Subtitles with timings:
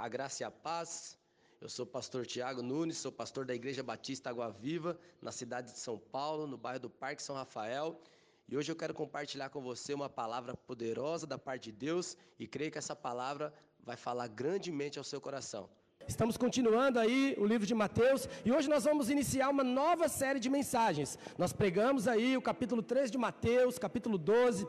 [0.00, 1.18] A graça e a paz.
[1.60, 5.72] Eu sou o pastor Tiago Nunes, sou pastor da Igreja Batista Água Viva, na cidade
[5.72, 8.00] de São Paulo, no bairro do Parque São Rafael.
[8.48, 12.46] E hoje eu quero compartilhar com você uma palavra poderosa da parte de Deus e
[12.46, 13.52] creio que essa palavra
[13.84, 15.68] vai falar grandemente ao seu coração.
[16.08, 20.40] Estamos continuando aí o livro de Mateus e hoje nós vamos iniciar uma nova série
[20.40, 21.18] de mensagens.
[21.36, 24.66] Nós pregamos aí o capítulo 3 de Mateus, capítulo 12,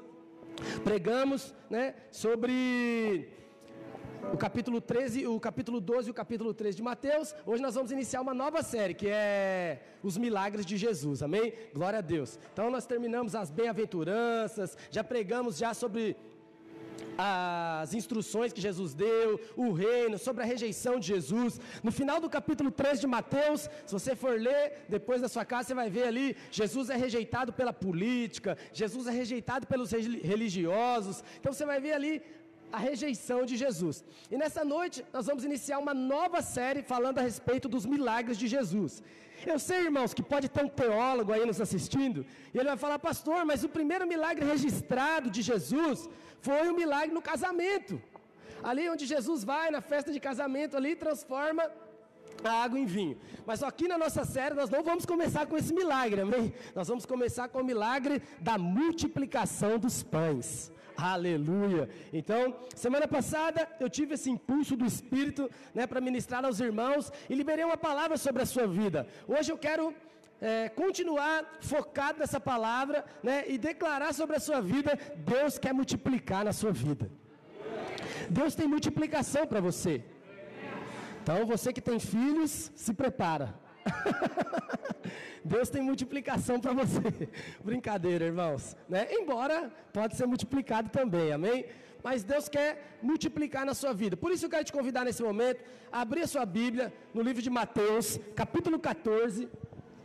[0.84, 3.40] pregamos né, sobre
[4.34, 7.34] o capítulo 13, o capítulo 12 e o capítulo 13 de Mateus.
[7.46, 11.24] Hoje nós vamos iniciar uma nova série, que é os milagres de Jesus.
[11.24, 11.54] Amém?
[11.74, 12.40] Glória a Deus.
[12.54, 16.16] Então nós terminamos as bem-aventuranças, já pregamos já sobre
[17.18, 21.60] as instruções que Jesus deu, o reino, sobre a rejeição de Jesus.
[21.84, 25.70] No final do capítulo 3 de Mateus, se você for ler depois da sua casa,
[25.70, 31.24] você vai ver ali: Jesus é rejeitado pela política, Jesus é rejeitado pelos religiosos.
[31.40, 32.22] Então você vai ver ali
[32.72, 34.04] a rejeição de Jesus.
[34.30, 38.48] E nessa noite nós vamos iniciar uma nova série falando a respeito dos milagres de
[38.48, 39.04] Jesus.
[39.46, 43.00] Eu sei, irmãos, que pode ter um teólogo aí nos assistindo, e ele vai falar,
[43.00, 46.08] pastor, mas o primeiro milagre registrado de Jesus
[46.40, 48.00] foi o milagre no casamento.
[48.64, 51.64] Ali onde Jesus vai na festa de casamento ali transforma
[52.44, 53.18] a água em vinho.
[53.46, 56.54] Mas aqui na nossa série nós não vamos começar com esse milagre, amém?
[56.76, 60.72] Nós vamos começar com o milagre da multiplicação dos pães.
[60.96, 61.90] Aleluia.
[62.12, 67.36] Então, semana passada eu tive esse impulso do Espírito, né, para ministrar aos irmãos e
[67.36, 69.08] liberei uma palavra sobre a sua vida.
[69.28, 69.94] Hoje eu quero
[70.42, 74.98] é, continuar focado nessa palavra, né, e declarar sobre a sua vida.
[75.18, 77.10] Deus quer multiplicar na sua vida.
[78.30, 80.04] Deus tem multiplicação para você.
[81.22, 83.54] Então, você que tem filhos, se prepara.
[85.44, 87.02] Deus tem multiplicação para você.
[87.64, 88.76] Brincadeira, irmãos.
[88.88, 89.08] Né?
[89.12, 91.66] Embora pode ser multiplicado também, amém?
[92.04, 94.18] Mas Deus quer multiplicar na sua vida.
[94.18, 97.42] Por isso eu quero te convidar nesse momento a abrir a sua Bíblia no livro
[97.42, 99.48] de Mateus, capítulo 14.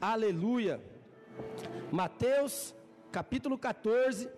[0.01, 0.81] Aleluia.
[1.91, 2.75] Mateus,
[3.10, 4.28] capítulo 14,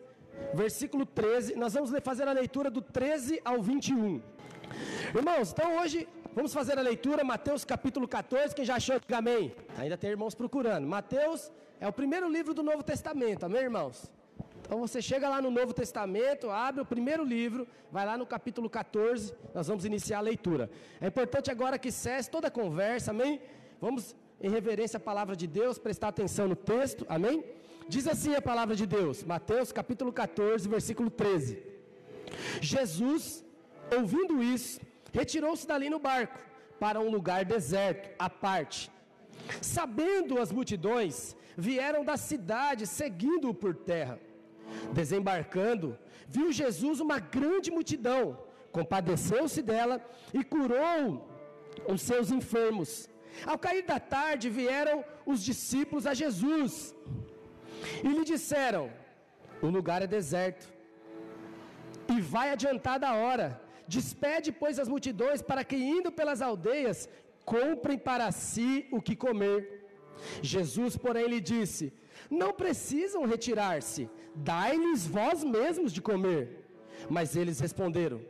[0.55, 1.57] versículo 13.
[1.57, 4.21] Nós vamos fazer a leitura do 13 ao 21.
[5.15, 6.07] Irmãos, então hoje
[6.39, 8.55] Vamos fazer a leitura, Mateus capítulo 14.
[8.55, 9.01] Quem já achou?
[9.01, 9.53] Diga amém.
[9.77, 10.87] Ainda tem irmãos procurando.
[10.87, 11.51] Mateus
[11.81, 14.09] é o primeiro livro do Novo Testamento, amém, irmãos?
[14.61, 18.71] Então você chega lá no Novo Testamento, abre o primeiro livro, vai lá no capítulo
[18.71, 20.71] 14, nós vamos iniciar a leitura.
[21.01, 23.41] É importante agora que cesse toda a conversa, amém?
[23.81, 27.45] Vamos, em reverência à palavra de Deus, prestar atenção no texto, amém?
[27.89, 31.61] Diz assim a palavra de Deus, Mateus capítulo 14, versículo 13.
[32.61, 33.45] Jesus,
[33.93, 36.39] ouvindo isso, Retirou-se dali no barco
[36.79, 38.91] para um lugar deserto, à parte.
[39.61, 44.19] Sabendo as multidões, vieram da cidade seguindo-o por terra.
[44.93, 45.99] Desembarcando,
[46.29, 48.39] viu Jesus uma grande multidão,
[48.71, 49.97] compadeceu-se dela
[50.33, 51.27] e curou
[51.87, 53.09] os seus enfermos.
[53.47, 56.95] Ao cair da tarde, vieram os discípulos a Jesus
[58.05, 58.91] e lhe disseram:
[59.63, 60.67] O lugar é deserto
[62.09, 63.61] e vai adiantada a hora
[63.97, 67.09] Despede, pois, as multidões para que, indo pelas aldeias,
[67.45, 69.59] comprem para si o que comer.
[70.43, 71.85] Jesus, porém, lhe disse:
[72.31, 74.03] Não precisam retirar-se,
[74.35, 76.43] dai-lhes vós mesmos de comer.
[77.09, 78.21] Mas eles responderam: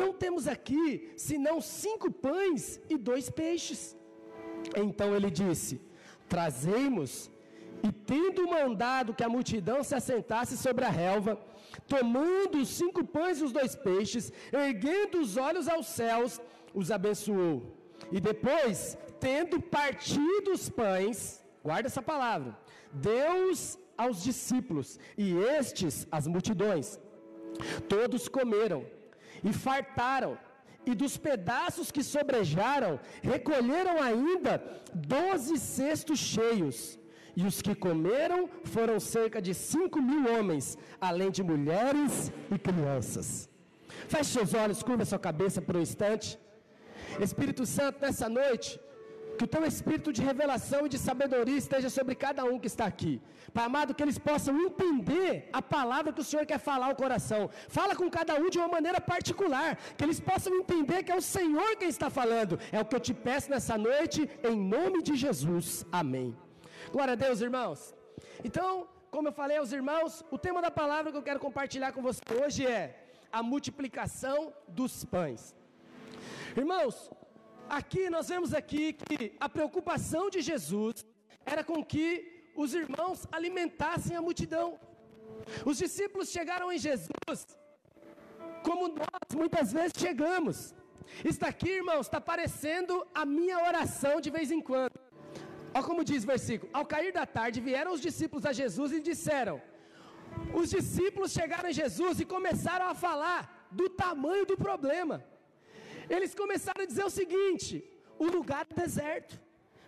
[0.00, 3.96] Não temos aqui senão cinco pães e dois peixes.
[4.84, 5.80] Então ele disse:
[6.28, 7.30] Trazemos
[7.86, 11.32] e tendo mandado que a multidão se assentasse sobre a relva,
[11.94, 14.32] tomando os cinco pães e os dois peixes,
[14.64, 16.40] erguendo os olhos aos céus,
[16.80, 17.58] os abençoou.
[18.10, 22.56] E depois, tendo partido os pães, guarda essa palavra,
[23.08, 26.98] deu-os aos discípulos, e estes as multidões.
[27.94, 28.80] Todos comeram
[29.42, 30.38] e fartaram,
[30.86, 34.52] e dos pedaços que sobrejaram, recolheram ainda
[34.94, 36.98] doze cestos cheios.
[37.36, 43.28] E os que comeram foram cerca de cinco mil homens, além de mulheres e crianças.
[44.12, 46.38] Feche seus olhos, curva sua cabeça por um instante.
[47.26, 48.68] Espírito Santo, nessa noite,
[49.36, 52.84] que o teu espírito de revelação e de sabedoria esteja sobre cada um que está
[52.92, 53.14] aqui.
[53.52, 57.42] Pai amado, que eles possam entender a palavra que o Senhor quer falar ao coração.
[57.68, 59.76] Fala com cada um de uma maneira particular.
[59.96, 62.58] Que eles possam entender que é o Senhor quem está falando.
[62.70, 65.84] É o que eu te peço nessa noite, em nome de Jesus.
[65.90, 66.34] Amém.
[66.94, 67.80] Glória a Deus, irmãos.
[68.48, 68.66] Então,
[69.14, 72.22] como eu falei aos irmãos, o tema da palavra que eu quero compartilhar com você
[72.40, 72.82] hoje é
[73.38, 75.42] a multiplicação dos pães.
[76.56, 77.10] Irmãos,
[77.78, 81.04] aqui nós vemos aqui que a preocupação de Jesus
[81.44, 82.04] era com que
[82.54, 84.68] os irmãos alimentassem a multidão.
[85.70, 87.40] Os discípulos chegaram em Jesus
[88.62, 90.72] como nós muitas vezes chegamos.
[91.28, 95.03] Isso daqui, irmãos, está parecendo a minha oração de vez em quando.
[95.74, 99.00] Olha como diz o versículo: Ao cair da tarde vieram os discípulos a Jesus e
[99.00, 99.60] disseram:
[100.54, 105.24] Os discípulos chegaram a Jesus e começaram a falar do tamanho do problema.
[106.08, 107.84] Eles começaram a dizer o seguinte:
[108.18, 109.40] O lugar é deserto.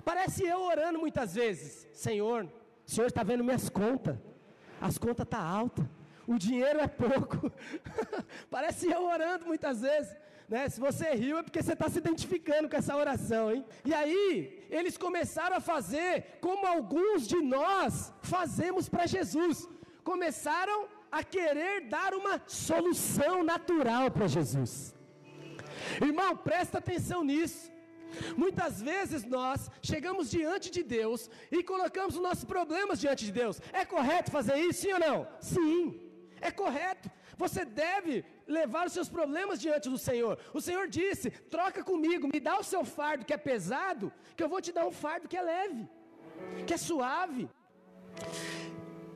[0.04, 2.44] Parece eu orando muitas vezes: Senhor,
[2.86, 4.16] o Senhor está vendo minhas contas,
[4.80, 5.86] as contas estão tá altas,
[6.26, 7.52] o dinheiro é pouco.
[8.50, 10.16] Parece eu orando muitas vezes.
[10.48, 10.68] Né?
[10.68, 13.64] Se você riu é porque você está se identificando com essa oração, hein?
[13.84, 19.68] E aí, eles começaram a fazer como alguns de nós fazemos para Jesus.
[20.04, 24.94] Começaram a querer dar uma solução natural para Jesus.
[26.00, 27.72] Irmão, presta atenção nisso.
[28.36, 33.60] Muitas vezes nós chegamos diante de Deus e colocamos os nossos problemas diante de Deus.
[33.72, 35.28] É correto fazer isso, sim ou não?
[35.40, 36.00] Sim,
[36.40, 37.10] é correto.
[37.42, 40.38] Você deve levar os seus problemas diante do Senhor.
[40.54, 44.48] O Senhor disse: troca comigo, me dá o seu fardo que é pesado, que eu
[44.48, 45.82] vou te dar um fardo que é leve,
[46.66, 47.48] que é suave.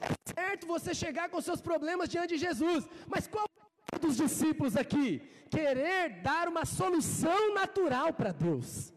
[0.08, 3.46] É certo você chegar com seus problemas diante de Jesus, mas qual
[3.94, 5.08] é dos discípulos aqui?
[5.50, 8.92] Querer dar uma solução natural para Deus.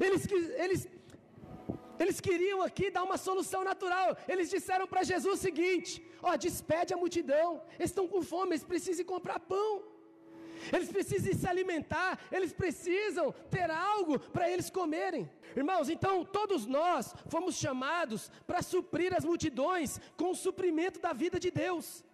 [0.00, 0.26] Eles,
[0.64, 0.88] eles,
[1.98, 4.16] eles queriam aqui dar uma solução natural.
[4.26, 5.90] Eles disseram para Jesus o seguinte:
[6.22, 7.62] Ó, despede a multidão.
[7.78, 9.82] Eles estão com fome, eles precisam comprar pão.
[10.72, 15.30] Eles precisam se alimentar, eles precisam ter algo para eles comerem.
[15.56, 21.38] Irmãos, então todos nós fomos chamados para suprir as multidões com o suprimento da vida
[21.38, 22.04] de Deus.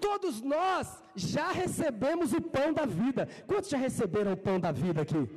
[0.00, 3.28] Todos nós já recebemos o pão da vida.
[3.46, 5.28] Quantos já receberam o pão da vida aqui?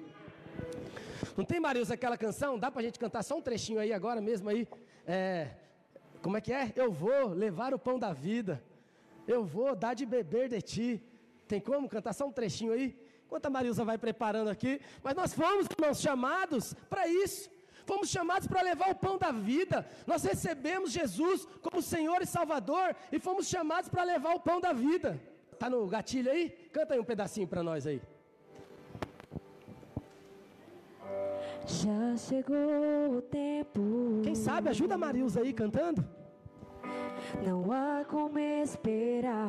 [1.35, 2.57] Não tem, Marius, aquela canção?
[2.57, 4.67] Dá para a gente cantar só um trechinho aí agora mesmo aí?
[5.05, 5.49] É,
[6.21, 6.71] como é que é?
[6.75, 8.63] Eu vou levar o pão da vida.
[9.27, 11.03] Eu vou dar de beber de ti.
[11.47, 12.97] Tem como cantar só um trechinho aí?
[13.25, 14.79] Enquanto a Marilza vai preparando aqui.
[15.03, 17.49] Mas nós fomos, irmãos, chamados para isso.
[17.85, 19.87] Fomos chamados para levar o pão da vida.
[20.05, 24.73] Nós recebemos Jesus como Senhor e Salvador e fomos chamados para levar o pão da
[24.73, 25.19] vida.
[25.57, 26.49] Tá no gatilho aí?
[26.71, 28.01] Canta aí um pedacinho para nós aí.
[31.65, 34.21] Já chegou o tempo.
[34.23, 36.03] Quem sabe ajuda a Marilza aí cantando?
[37.45, 39.47] Não há como esperar.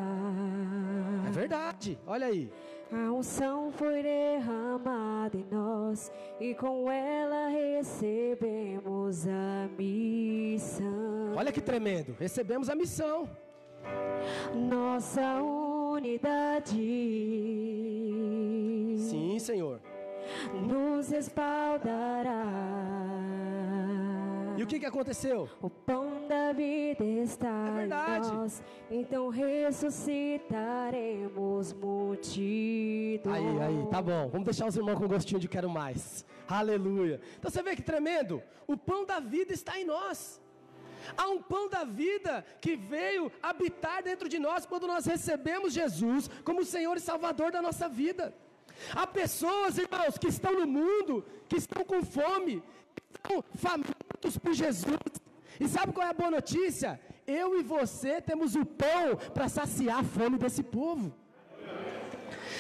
[1.26, 2.50] É verdade, olha aí.
[2.92, 11.32] A unção foi derramada em nós e com ela recebemos a missão.
[11.34, 13.28] Olha que tremendo, recebemos a missão.
[14.54, 16.76] Nossa unidade.
[18.98, 19.80] Sim, Senhor.
[20.66, 22.46] Nos respaldará.
[24.56, 25.48] E o que, que aconteceu?
[25.60, 33.26] O pão da vida está é em nós, então ressuscitaremos multidões.
[33.26, 34.28] Aí, aí, tá bom.
[34.28, 36.24] Vamos deixar os irmãos com gostinho de quero mais.
[36.46, 37.20] Aleluia.
[37.38, 38.42] Então você vê que tremendo?
[38.66, 40.40] O pão da vida está em nós.
[41.16, 46.28] Há um pão da vida que veio habitar dentro de nós quando nós recebemos Jesus
[46.44, 48.32] como Senhor e Salvador da nossa vida.
[48.94, 52.62] Há pessoas, irmãos, que estão no mundo, que estão com fome,
[53.05, 54.99] que estão famintos por Jesus.
[55.61, 57.00] E sabe qual é a boa notícia?
[57.26, 61.14] Eu e você temos o pão para saciar a fome desse povo.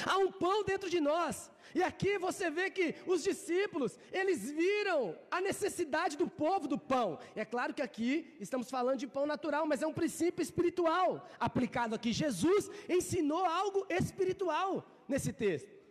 [0.06, 1.50] Há um pão dentro de nós.
[1.74, 7.18] E aqui você vê que os discípulos, eles viram a necessidade do povo do pão.
[7.34, 11.94] É claro que aqui estamos falando de pão natural, mas é um princípio espiritual aplicado
[11.94, 12.12] aqui.
[12.12, 15.81] Jesus ensinou algo espiritual nesse texto.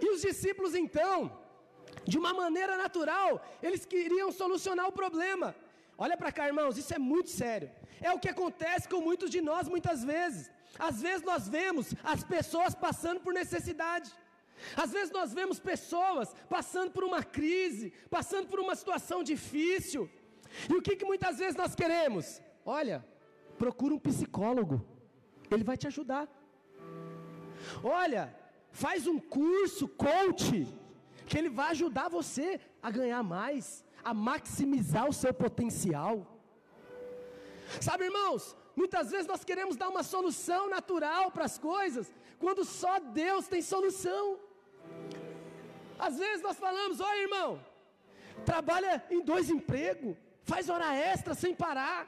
[0.00, 1.16] E os discípulos então,
[2.04, 5.54] de uma maneira natural, eles queriam solucionar o problema.
[5.98, 7.70] Olha para cá, irmãos, isso é muito sério.
[8.00, 10.50] É o que acontece com muitos de nós muitas vezes.
[10.78, 14.10] Às vezes nós vemos as pessoas passando por necessidade.
[14.76, 20.10] Às vezes nós vemos pessoas passando por uma crise, passando por uma situação difícil.
[20.70, 22.40] E o que, que muitas vezes nós queremos?
[22.64, 23.04] Olha,
[23.58, 24.84] procura um psicólogo,
[25.50, 26.28] ele vai te ajudar.
[27.82, 28.34] Olha,
[28.82, 30.68] faz um curso, coach,
[31.26, 36.14] que ele vai ajudar você a ganhar mais, a maximizar o seu potencial.
[37.80, 42.94] Sabe, irmãos, muitas vezes nós queremos dar uma solução natural para as coisas, quando só
[43.00, 44.38] Deus tem solução.
[45.98, 47.50] Às vezes nós falamos, olha irmão,
[48.44, 52.00] trabalha em dois empregos, faz hora extra sem parar.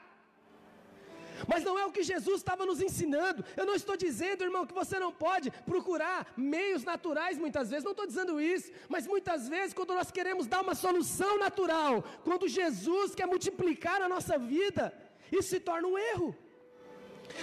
[1.46, 3.44] Mas não é o que Jesus estava nos ensinando.
[3.56, 7.84] Eu não estou dizendo, irmão, que você não pode procurar meios naturais muitas vezes.
[7.84, 8.72] Não estou dizendo isso.
[8.88, 14.08] Mas muitas vezes, quando nós queremos dar uma solução natural, quando Jesus quer multiplicar a
[14.08, 14.92] nossa vida,
[15.30, 16.36] isso se torna um erro.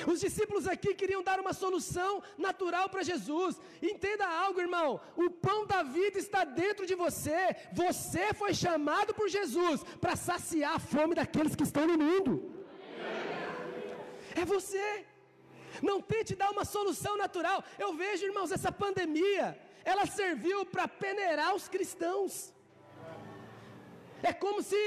[0.07, 3.59] Os discípulos aqui queriam dar uma solução natural para Jesus.
[3.81, 7.55] Entenda algo, irmão: o pão da vida está dentro de você.
[7.73, 12.54] Você foi chamado por Jesus para saciar a fome daqueles que estão no mundo.
[14.41, 15.05] É você.
[15.81, 17.63] Não tente dar uma solução natural.
[17.77, 19.45] Eu vejo, irmãos, essa pandemia,
[19.83, 22.53] ela serviu para peneirar os cristãos.
[24.23, 24.83] É como se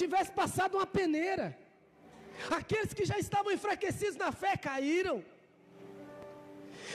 [0.00, 1.46] tivesse passado uma peneira.
[2.50, 5.24] Aqueles que já estavam enfraquecidos na fé caíram.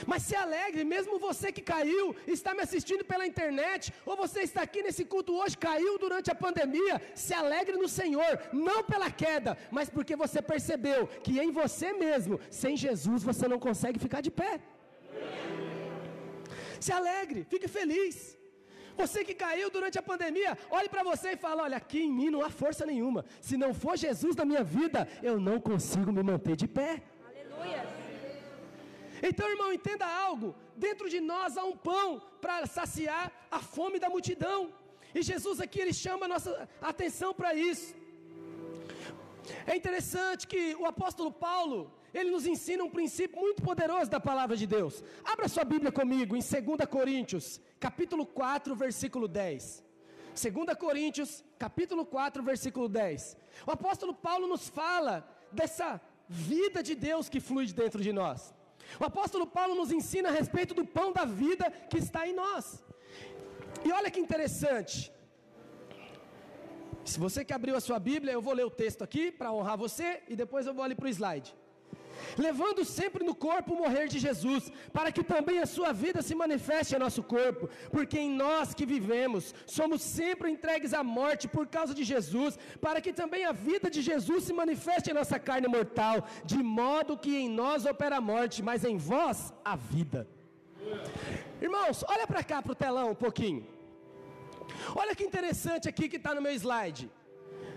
[0.06, 4.62] Mas se alegre, mesmo você que caiu, está me assistindo pela internet, ou você está
[4.62, 9.56] aqui nesse culto hoje, caiu durante a pandemia, se alegre no Senhor, não pela queda,
[9.70, 14.30] mas porque você percebeu que em você mesmo, sem Jesus, você não consegue ficar de
[14.30, 14.60] pé.
[16.80, 18.38] Se alegre, fique feliz.
[18.96, 22.30] Você que caiu durante a pandemia, olhe para você e fala: Olha, aqui em mim
[22.30, 23.24] não há força nenhuma.
[23.40, 27.02] Se não for Jesus na minha vida, eu não consigo me manter de pé.
[27.30, 27.99] Aleluia.
[29.22, 34.08] Então, irmão, entenda algo: dentro de nós há um pão para saciar a fome da
[34.08, 34.72] multidão.
[35.14, 37.94] E Jesus aqui ele chama a nossa atenção para isso.
[39.66, 44.56] É interessante que o apóstolo Paulo, ele nos ensina um princípio muito poderoso da palavra
[44.56, 45.02] de Deus.
[45.24, 49.84] Abra sua Bíblia comigo em 2 Coríntios, capítulo 4, versículo 10.
[50.34, 53.36] 2 Coríntios, capítulo 4, versículo 10.
[53.66, 58.54] O apóstolo Paulo nos fala dessa vida de Deus que flui dentro de nós.
[58.98, 62.82] O apóstolo Paulo nos ensina a respeito do pão da vida que está em nós.
[63.84, 65.12] E olha que interessante.
[67.04, 69.76] Se você que abriu a sua Bíblia, eu vou ler o texto aqui para honrar
[69.76, 71.54] você e depois eu vou ali para o slide
[72.36, 76.34] levando sempre no corpo o morrer de Jesus, para que também a sua vida se
[76.34, 81.66] manifeste em nosso corpo, porque em nós que vivemos, somos sempre entregues à morte por
[81.66, 85.68] causa de Jesus, para que também a vida de Jesus se manifeste em nossa carne
[85.68, 90.28] mortal, de modo que em nós opera a morte, mas em vós a vida.
[91.60, 93.66] Irmãos, olha para cá para o telão um pouquinho.
[94.94, 97.10] Olha que interessante aqui que está no meu slide.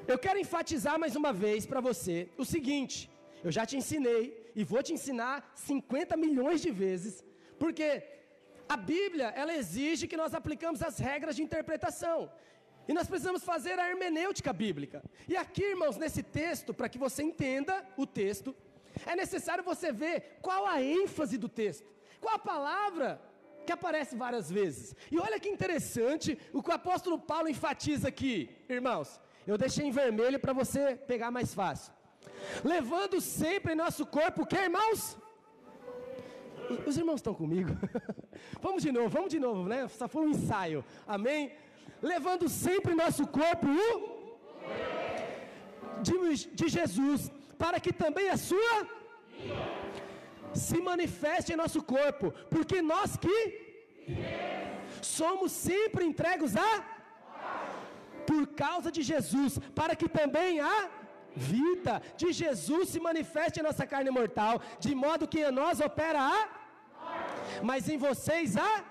[0.07, 3.09] Eu quero enfatizar mais uma vez para você o seguinte:
[3.43, 7.23] eu já te ensinei e vou te ensinar 50 milhões de vezes,
[7.59, 7.88] porque
[8.67, 12.31] a Bíblia, ela exige que nós aplicamos as regras de interpretação.
[12.88, 15.03] E nós precisamos fazer a hermenêutica bíblica.
[15.27, 18.55] E aqui, irmãos, nesse texto, para que você entenda o texto,
[19.05, 23.21] é necessário você ver qual a ênfase do texto, qual a palavra
[23.65, 24.95] que aparece várias vezes.
[25.12, 29.19] E olha que interessante o que o apóstolo Paulo enfatiza aqui, irmãos.
[29.47, 31.93] Eu deixei em vermelho para você pegar mais fácil
[32.63, 35.18] levando sempre em nosso corpo o que, irmãos?
[36.88, 37.72] Os irmãos estão comigo?
[38.62, 39.88] vamos de novo, vamos de novo, né?
[39.88, 41.51] Só foi um ensaio, amém?
[42.01, 44.24] Levando sempre em nosso corpo o
[46.01, 48.88] de, de Jesus, para que também a sua
[50.53, 53.38] se manifeste em nosso corpo, porque nós que
[55.01, 56.72] somos sempre entregues a
[58.27, 60.89] por causa de Jesus, para que também a
[61.36, 66.20] vida de Jesus se manifeste em nossa carne mortal, de modo que em nós opera
[66.22, 66.63] a
[67.62, 68.84] mas em vocês a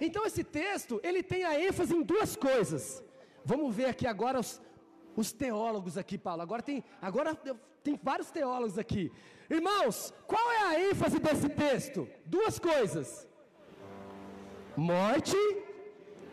[0.00, 3.02] Então esse texto, ele tem a ênfase em duas coisas.
[3.44, 4.60] Vamos ver aqui agora os,
[5.14, 6.42] os teólogos aqui, Paulo.
[6.42, 7.34] Agora tem, agora
[7.82, 9.12] tem vários teólogos aqui.
[9.48, 12.08] Irmãos, qual é a ênfase desse texto?
[12.24, 13.26] Duas coisas:
[14.76, 15.36] morte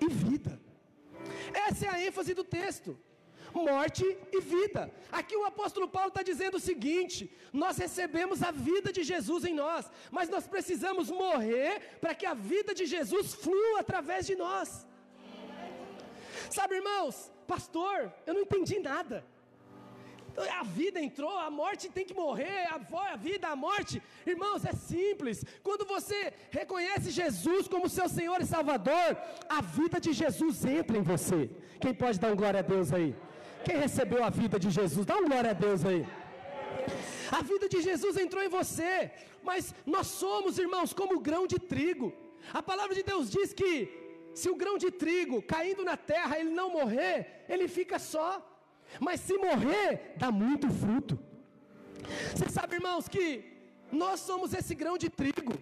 [0.02, 0.60] e vida.
[1.54, 2.98] Essa é a ênfase do texto
[3.54, 4.92] morte e vida.
[5.12, 9.54] Aqui o apóstolo Paulo está dizendo o seguinte: nós recebemos a vida de Jesus em
[9.54, 14.86] nós, mas nós precisamos morrer para que a vida de Jesus flua através de nós.
[16.50, 19.26] Sabe, irmãos, pastor, eu não entendi nada.
[20.60, 24.02] A vida entrou, a morte tem que morrer, a, vida, a morte.
[24.26, 25.46] Irmãos, é simples.
[25.62, 29.18] Quando você reconhece Jesus como seu Senhor e Salvador,
[29.48, 31.50] a vida de Jesus entra em você.
[31.80, 33.16] Quem pode dar um glória a Deus aí?
[33.66, 35.06] Quem recebeu a vida de Jesus?
[35.06, 36.06] Dá uma glória a Deus aí.
[37.32, 39.12] A vida de Jesus entrou em você,
[39.50, 42.08] mas nós somos, irmãos, como grão de trigo.
[42.60, 43.72] A palavra de Deus diz que
[44.40, 48.30] se o grão de trigo caindo na terra ele não morrer, ele fica só.
[49.00, 51.18] Mas se morrer, dá muito fruto.
[52.36, 53.26] Você sabe, irmãos, que
[53.92, 55.54] nós somos esse grão de trigo.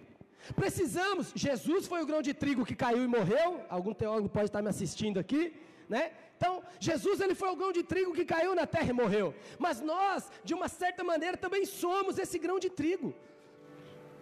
[0.56, 3.60] Precisamos, Jesus foi o grão de trigo que caiu e morreu.
[3.68, 5.42] Algum teólogo pode estar me assistindo aqui,
[5.88, 6.12] né?
[6.36, 9.34] Então, Jesus ele foi o grão de trigo que caiu na terra e morreu.
[9.58, 13.14] Mas nós, de uma certa maneira, também somos esse grão de trigo.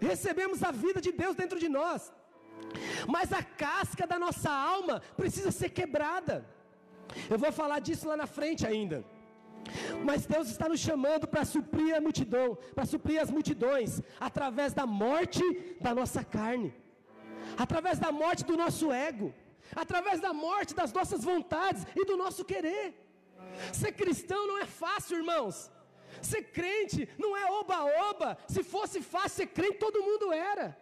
[0.01, 2.13] Recebemos a vida de Deus dentro de nós.
[3.09, 6.47] Mas a casca da nossa alma precisa ser quebrada.
[7.29, 9.05] Eu vou falar disso lá na frente ainda.
[10.05, 14.87] Mas Deus está nos chamando para suprir a multidão, para suprir as multidões, através da
[14.87, 15.43] morte
[15.81, 16.75] da nossa carne,
[17.57, 19.35] através da morte do nosso ego,
[19.75, 22.95] através da morte das nossas vontades e do nosso querer.
[23.73, 25.71] Ser cristão não é fácil, irmãos.
[26.23, 28.37] Ser crente não é oba-oba.
[28.49, 30.77] Se fosse fácil ser crente, todo mundo era.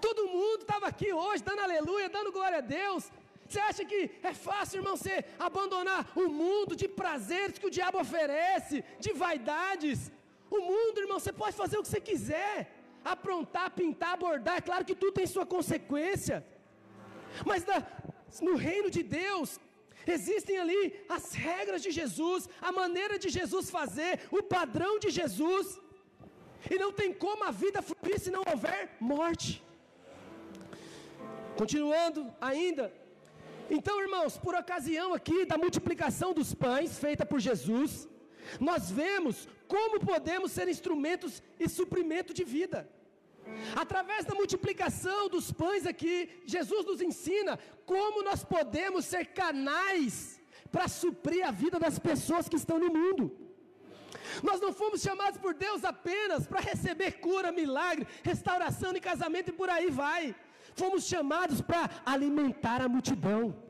[0.00, 3.10] Todo mundo estava aqui hoje, dando aleluia, dando glória a Deus.
[3.46, 7.98] Você acha que é fácil, irmão, você abandonar o mundo de prazeres que o diabo
[7.98, 10.10] oferece, de vaidades?
[10.48, 12.72] O mundo, irmão, você pode fazer o que você quiser,
[13.04, 16.46] aprontar, pintar, bordar, é claro que tudo tem sua consequência.
[17.44, 17.82] Mas na,
[18.40, 19.58] no reino de Deus,
[20.06, 25.78] existem ali as regras de Jesus, a maneira de Jesus fazer, o padrão de Jesus.
[26.70, 29.62] E não tem como a vida fluir se não houver morte.
[31.56, 32.92] Continuando ainda,
[33.70, 38.08] então, irmãos, por ocasião aqui da multiplicação dos pães feita por Jesus,
[38.58, 42.88] nós vemos como podemos ser instrumentos e suprimento de vida.
[43.74, 50.40] Através da multiplicação dos pães aqui, Jesus nos ensina como nós podemos ser canais
[50.70, 53.36] para suprir a vida das pessoas que estão no mundo.
[54.42, 59.52] Nós não fomos chamados por Deus apenas para receber cura, milagre, restauração e casamento e
[59.52, 60.34] por aí vai
[60.74, 63.69] fomos chamados para alimentar a multidão.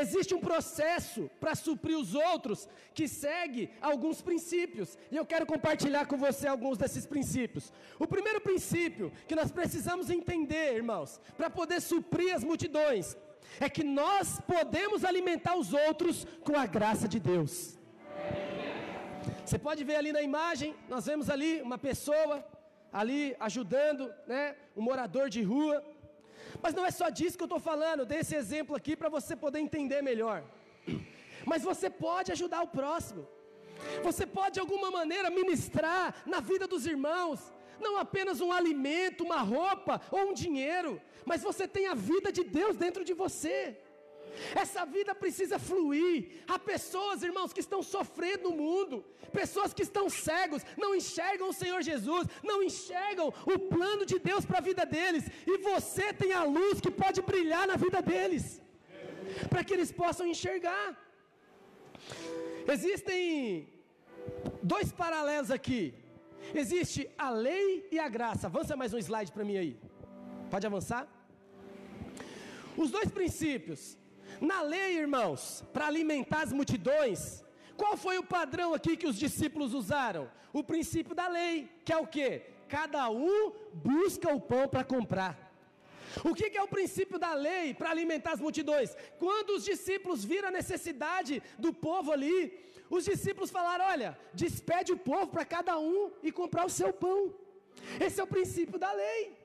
[0.00, 6.06] Existe um processo para suprir os outros que segue alguns princípios, e eu quero compartilhar
[6.06, 7.72] com você alguns desses princípios.
[7.98, 13.16] O primeiro princípio que nós precisamos entender, irmãos, para poder suprir as multidões,
[13.60, 17.78] é que nós podemos alimentar os outros com a graça de Deus.
[19.44, 22.44] Você pode ver ali na imagem, nós vemos ali uma pessoa
[22.92, 25.82] ali ajudando, né, um morador de rua.
[26.62, 29.34] Mas não é só disso que eu estou falando, dei esse exemplo aqui para você
[29.36, 30.42] poder entender melhor.
[31.44, 33.26] Mas você pode ajudar o próximo.
[34.02, 39.40] Você pode de alguma maneira ministrar na vida dos irmãos, não apenas um alimento, uma
[39.40, 43.78] roupa ou um dinheiro, mas você tem a vida de Deus dentro de você.
[44.62, 46.16] Essa vida precisa fluir.
[46.46, 51.58] Há pessoas, irmãos, que estão sofrendo no mundo, pessoas que estão cegos, não enxergam o
[51.62, 56.32] Senhor Jesus, não enxergam o plano de Deus para a vida deles, e você tem
[56.32, 58.60] a luz que pode brilhar na vida deles,
[59.50, 60.86] para que eles possam enxergar.
[62.74, 63.68] Existem
[64.62, 65.82] dois paralelos aqui.
[66.54, 68.46] Existe a lei e a graça.
[68.46, 69.72] Avança mais um slide para mim aí.
[70.50, 71.06] Pode avançar?
[72.76, 73.98] Os dois princípios
[74.40, 77.44] na lei, irmãos, para alimentar as multidões,
[77.76, 80.30] qual foi o padrão aqui que os discípulos usaram?
[80.52, 82.42] O princípio da lei, que é o que?
[82.68, 85.48] Cada um busca o pão para comprar.
[86.24, 88.96] O que, que, é o princípio da lei para alimentar as multidões?
[89.18, 92.58] Quando os discípulos viram a necessidade do povo ali,
[92.90, 97.34] os discípulos falaram: olha, despede o povo para cada um e comprar o seu pão.
[98.00, 99.36] Esse é o princípio da lei.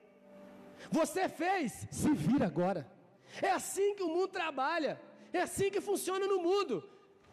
[0.89, 2.92] Você fez, se vira agora.
[3.41, 4.99] É assim que o mundo trabalha.
[5.31, 6.87] É assim que funciona no mundo.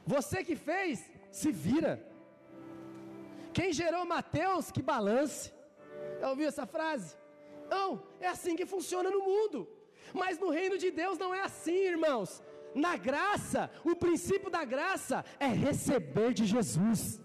[0.06, 2.04] Você que fez, se vira.
[3.52, 5.52] Quem gerou Mateus, que balance.
[6.20, 7.16] Já ouviu essa frase?
[7.68, 9.68] Não, é assim que funciona no mundo.
[10.12, 12.42] Mas no reino de Deus não é assim, irmãos.
[12.74, 17.20] Na graça, o princípio da graça é receber de Jesus.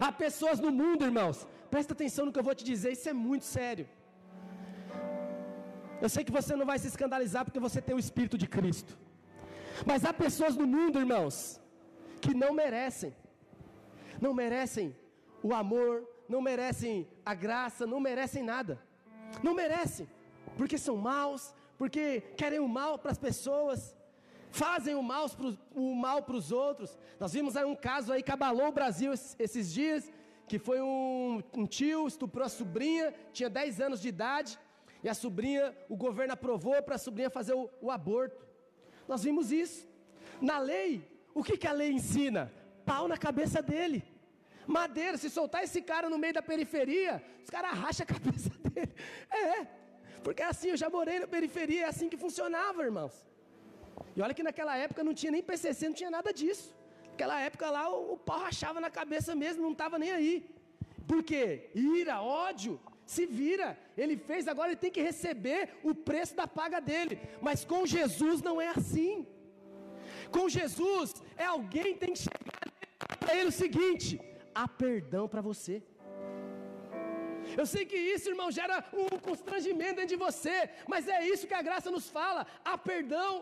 [0.00, 3.12] Há pessoas no mundo, irmãos, presta atenção no que eu vou te dizer, isso é
[3.12, 3.88] muito sério.
[6.00, 8.98] Eu sei que você não vai se escandalizar porque você tem o Espírito de Cristo.
[9.86, 11.60] Mas há pessoas no mundo, irmãos,
[12.20, 13.14] que não merecem.
[14.20, 14.96] Não merecem
[15.42, 18.80] o amor, não merecem a graça, não merecem nada.
[19.42, 20.08] Não merecem,
[20.56, 23.96] porque são maus, porque querem o mal para as pessoas,
[24.50, 26.98] fazem o mal para os outros.
[27.18, 30.10] Nós vimos aí um caso aí que abalou o Brasil esses dias,
[30.48, 34.58] que foi um, um tio, estuprou a sobrinha, tinha 10 anos de idade,
[35.02, 38.46] e a sobrinha, o governo aprovou para a sobrinha fazer o, o, aborto.
[39.08, 39.88] Nós vimos isso.
[40.40, 42.52] Na lei, o que, que a lei ensina?
[42.84, 44.04] Pau na cabeça dele.
[44.66, 48.92] Madeira, se soltar esse cara no meio da periferia, os caras racham a cabeça dele.
[49.30, 49.66] É,
[50.22, 53.26] porque é assim, eu já morei na periferia, é assim que funcionava, irmãos.
[54.14, 56.74] E olha que naquela época não tinha nem PCC, não tinha nada disso.
[57.10, 60.50] Naquela época lá o, o pau rachava na cabeça mesmo, não estava nem aí.
[61.06, 61.70] Por quê?
[61.74, 62.78] Ira, ódio,
[63.12, 63.68] se vira,
[64.02, 67.14] ele fez, agora ele tem que receber o preço da paga dele.
[67.46, 69.14] Mas com Jesus não é assim.
[70.36, 71.08] Com Jesus
[71.44, 72.66] é alguém que tem que chegar
[73.22, 74.10] para ele o seguinte:
[74.54, 75.76] há perdão para você.
[77.60, 80.56] Eu sei que isso, irmão, gera um constrangimento dentro de você,
[80.92, 83.32] mas é isso que a graça nos fala: há perdão.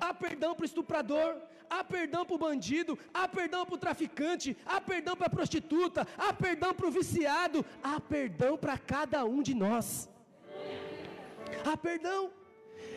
[0.00, 1.36] Há perdão para o estuprador,
[1.70, 6.06] há perdão para o bandido, há perdão para o traficante, há perdão para a prostituta,
[6.16, 10.08] há perdão para o viciado, há perdão para cada um de nós.
[11.64, 12.30] Há perdão.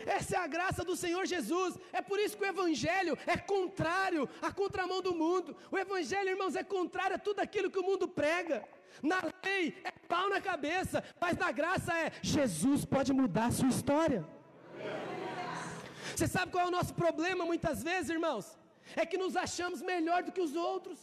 [0.06, 1.78] Essa é a graça do Senhor Jesus.
[1.92, 5.56] É por isso que o Evangelho é contrário à contramão do mundo.
[5.70, 8.66] O Evangelho, irmãos, é contrário a tudo aquilo que o mundo prega.
[9.02, 13.68] Na lei é pau na cabeça, mas na graça é Jesus pode mudar a sua
[13.68, 14.26] história.
[16.16, 18.46] Você sabe qual é o nosso problema muitas vezes, irmãos?
[18.96, 20.98] É que nos achamos melhor do que os outros.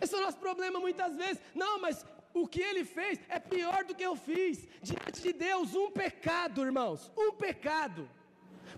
[0.00, 1.40] Esse é o nosso problema muitas vezes.
[1.54, 2.04] Não, mas
[2.34, 4.66] o que ele fez é pior do que eu fiz.
[4.82, 8.08] Diante de Deus, um pecado, irmãos, um pecado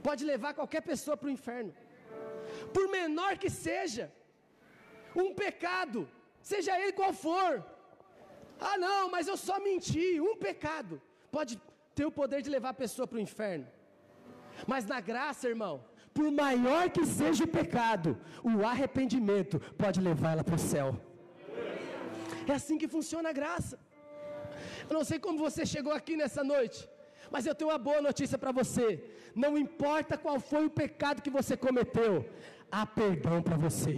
[0.03, 1.75] pode levar qualquer pessoa para o inferno.
[2.75, 4.13] Por menor que seja,
[5.15, 6.09] um pecado,
[6.41, 7.65] seja ele qual for.
[8.61, 10.21] Ah, não, mas eu só menti.
[10.21, 11.01] Um pecado
[11.31, 11.61] pode
[11.95, 13.67] ter o poder de levar a pessoa para o inferno.
[14.67, 20.45] Mas na graça, irmão, por maior que seja o pecado, o arrependimento pode levar ela
[20.45, 20.89] para o céu.
[22.47, 23.79] É assim que funciona a graça.
[24.89, 26.89] Eu não sei como você chegou aqui nessa noite,
[27.31, 28.87] mas eu tenho uma boa notícia para você.
[29.35, 32.29] Não importa qual foi o pecado que você cometeu,
[32.71, 33.95] há perdão para você.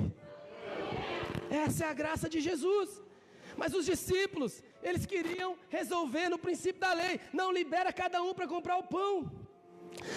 [1.51, 3.03] Essa é a graça de Jesus.
[3.57, 8.47] Mas os discípulos, eles queriam resolver no princípio da lei: não libera cada um para
[8.47, 9.31] comprar o pão.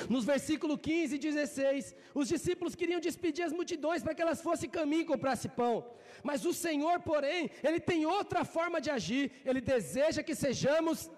[0.09, 4.69] Nos versículos 15 e 16, os discípulos queriam despedir as multidões para que elas fossem
[4.69, 5.73] caminho e comprassem pão.
[6.23, 9.31] Mas o Senhor, porém, ele tem outra forma de agir.
[9.45, 11.09] Ele deseja que sejamos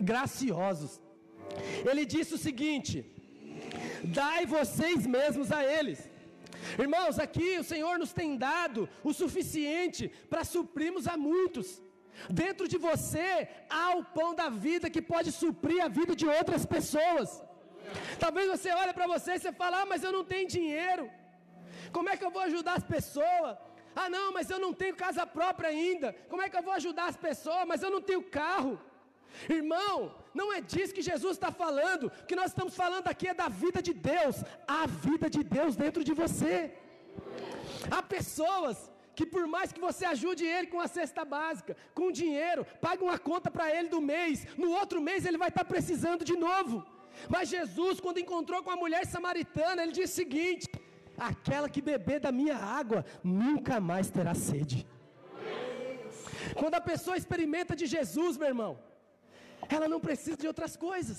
[0.00, 1.00] graciosos.
[1.88, 2.94] Ele disse o seguinte:
[4.04, 6.00] Dai vocês mesmos a eles.
[6.78, 11.82] Irmãos, aqui o Senhor nos tem dado o suficiente para suprirmos a muitos.
[12.30, 16.64] Dentro de você há o pão da vida que pode suprir a vida de outras
[16.64, 17.42] pessoas.
[18.18, 21.10] Talvez você olhe para você e você fala: ah, mas eu não tenho dinheiro.
[21.92, 23.56] Como é que eu vou ajudar as pessoas?
[23.94, 26.08] Ah, não, mas eu não tenho casa própria ainda.
[26.30, 27.64] Como é que eu vou ajudar as pessoas?
[27.66, 28.74] Mas eu não tenho carro.
[29.58, 32.04] Irmão, não é disso que Jesus está falando.
[32.06, 34.36] O que nós estamos falando aqui é da vida de Deus.
[34.66, 36.74] Há vida de Deus dentro de você.
[37.90, 38.76] Há pessoas
[39.16, 43.18] que por mais que você ajude ele com a cesta básica, com dinheiro, pague uma
[43.18, 46.84] conta para ele do mês, no outro mês ele vai estar tá precisando de novo.
[47.34, 50.66] Mas Jesus, quando encontrou com a mulher samaritana, ele disse o seguinte:
[51.30, 54.78] aquela que beber da minha água nunca mais terá sede.
[56.58, 58.72] Quando a pessoa experimenta de Jesus, meu irmão,
[59.76, 61.18] ela não precisa de outras coisas.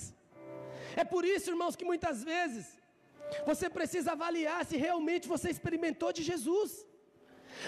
[1.02, 2.66] É por isso, irmãos, que muitas vezes
[3.48, 6.70] você precisa avaliar se realmente você experimentou de Jesus.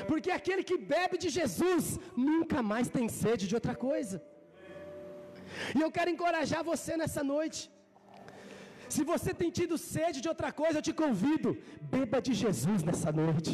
[0.08, 1.84] Porque aquele que bebe de Jesus
[2.28, 4.16] nunca mais tem sede de outra coisa.
[5.76, 7.60] E eu quero encorajar você nessa noite
[8.94, 11.50] se você tem tido sede de outra coisa, eu te convido,
[11.94, 13.52] beba de Jesus nessa noite.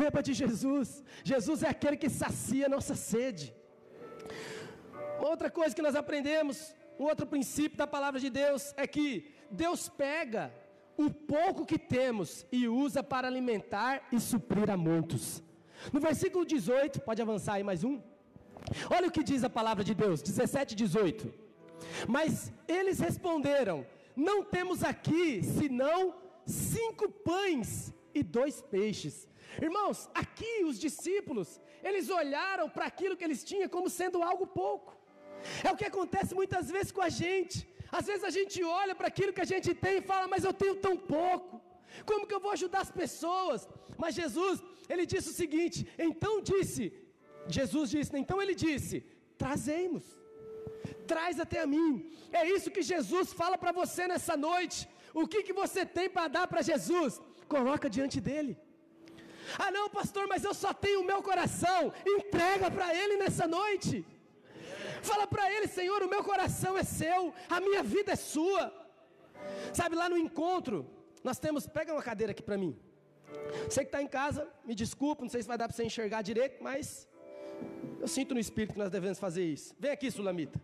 [0.00, 0.88] Beba de Jesus.
[1.22, 3.46] Jesus é aquele que sacia nossa sede.
[5.30, 9.08] Outra coisa que nós aprendemos, um outro princípio da palavra de Deus é que
[9.50, 10.52] Deus pega
[10.96, 15.42] o pouco que temos e usa para alimentar e suprir a muitos.
[15.92, 18.00] No versículo 18, pode avançar aí mais um.
[18.90, 21.43] Olha o que diz a palavra de Deus, 17 18.
[22.08, 26.14] Mas eles responderam: Não temos aqui senão
[26.46, 29.28] cinco pães e dois peixes.
[29.60, 34.96] Irmãos, aqui os discípulos, eles olharam para aquilo que eles tinham como sendo algo pouco.
[35.62, 37.68] É o que acontece muitas vezes com a gente.
[37.92, 40.52] Às vezes a gente olha para aquilo que a gente tem e fala, mas eu
[40.52, 41.60] tenho tão pouco.
[42.04, 43.68] Como que eu vou ajudar as pessoas?
[43.96, 46.92] Mas Jesus, ele disse o seguinte: então disse,
[47.46, 49.04] Jesus disse, então ele disse:
[49.36, 50.04] trazemos
[51.06, 52.10] traz até a mim.
[52.32, 54.88] É isso que Jesus fala para você nessa noite.
[55.12, 57.20] O que, que você tem para dar para Jesus?
[57.48, 58.58] Coloca diante dele.
[59.58, 61.92] Ah, não, pastor, mas eu só tenho o meu coração.
[62.06, 64.04] Entrega para ele nessa noite.
[65.02, 68.72] Fala para ele, Senhor, o meu coração é seu, a minha vida é sua.
[69.72, 70.90] Sabe, lá no encontro,
[71.22, 71.66] nós temos.
[71.66, 72.76] Pega uma cadeira aqui para mim.
[73.68, 76.22] Você que está em casa, me desculpa, não sei se vai dar para você enxergar
[76.22, 77.06] direito, mas
[78.00, 79.74] eu sinto no espírito que nós devemos fazer isso.
[79.78, 80.60] Vem aqui, Sulamita.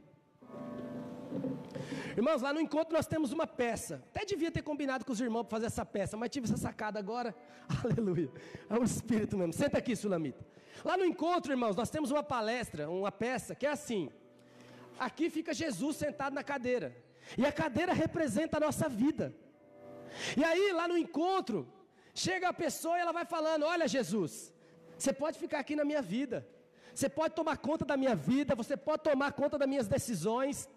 [2.16, 4.02] Irmãos, lá no encontro nós temos uma peça.
[4.10, 6.98] Até devia ter combinado com os irmãos para fazer essa peça, mas tive essa sacada
[6.98, 7.34] agora.
[7.84, 8.30] Aleluia.
[8.68, 9.52] É o Espírito mesmo.
[9.52, 10.44] Senta aqui, Sulamita.
[10.84, 14.10] Lá no encontro, irmãos, nós temos uma palestra, uma peça que é assim.
[14.98, 16.96] Aqui fica Jesus sentado na cadeira.
[17.36, 19.34] E a cadeira representa a nossa vida.
[20.36, 21.66] E aí, lá no encontro,
[22.14, 24.52] chega a pessoa e ela vai falando: Olha, Jesus,
[24.98, 26.46] você pode ficar aqui na minha vida.
[26.94, 30.68] Você pode tomar conta da minha vida, você pode tomar conta das minhas decisões.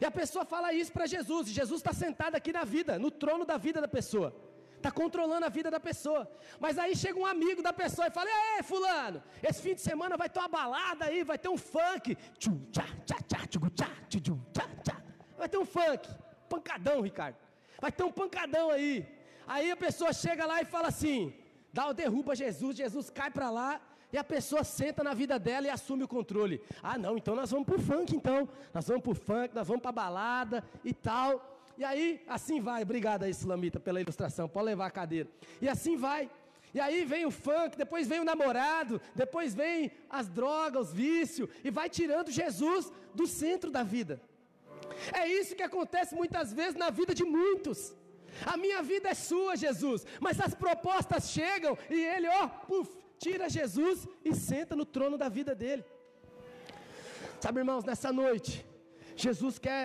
[0.00, 3.10] E a pessoa fala isso para Jesus, e Jesus está sentado aqui na vida, no
[3.10, 4.34] trono da vida da pessoa.
[4.76, 6.30] Está controlando a vida da pessoa.
[6.60, 10.16] Mas aí chega um amigo da pessoa e fala: Ei, Fulano, esse fim de semana
[10.16, 12.16] vai ter uma balada aí, vai ter um funk.
[15.36, 16.08] Vai ter um funk.
[16.48, 17.36] Pancadão, Ricardo.
[17.80, 19.06] Vai ter um pancadão aí.
[19.46, 21.34] Aí a pessoa chega lá e fala assim:
[21.72, 23.80] dá o derruba Jesus, Jesus cai para lá.
[24.12, 26.62] E a pessoa senta na vida dela e assume o controle.
[26.82, 28.48] Ah, não, então nós vamos pro funk, então.
[28.72, 31.54] Nós vamos pro funk, nós vamos pra balada e tal.
[31.76, 32.82] E aí, assim vai.
[32.82, 34.48] Obrigado aí, Islamita, pela ilustração.
[34.48, 35.28] Pode levar a cadeira.
[35.60, 36.30] E assim vai.
[36.72, 41.48] E aí vem o funk, depois vem o namorado, depois vem as drogas, os vícios,
[41.64, 44.20] e vai tirando Jesus do centro da vida.
[45.14, 47.94] É isso que acontece muitas vezes na vida de muitos.
[48.44, 53.48] A minha vida é sua, Jesus, mas as propostas chegam e ele, ó, puf, tira
[53.48, 55.84] Jesus e senta no trono da vida dele.
[57.40, 58.64] Sabe, irmãos, nessa noite,
[59.14, 59.84] Jesus quer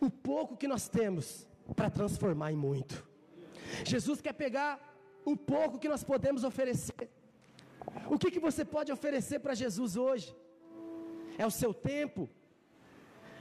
[0.00, 1.46] o pouco que nós temos
[1.76, 3.06] para transformar em muito.
[3.84, 4.72] Jesus quer pegar
[5.24, 7.10] o pouco que nós podemos oferecer.
[8.08, 10.34] O que, que você pode oferecer para Jesus hoje?
[11.36, 12.28] É o seu tempo?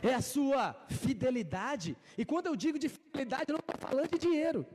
[0.02, 1.98] É a sua fidelidade?
[2.18, 4.66] E quando eu digo de fidelidade, eu não estou falando de dinheiro.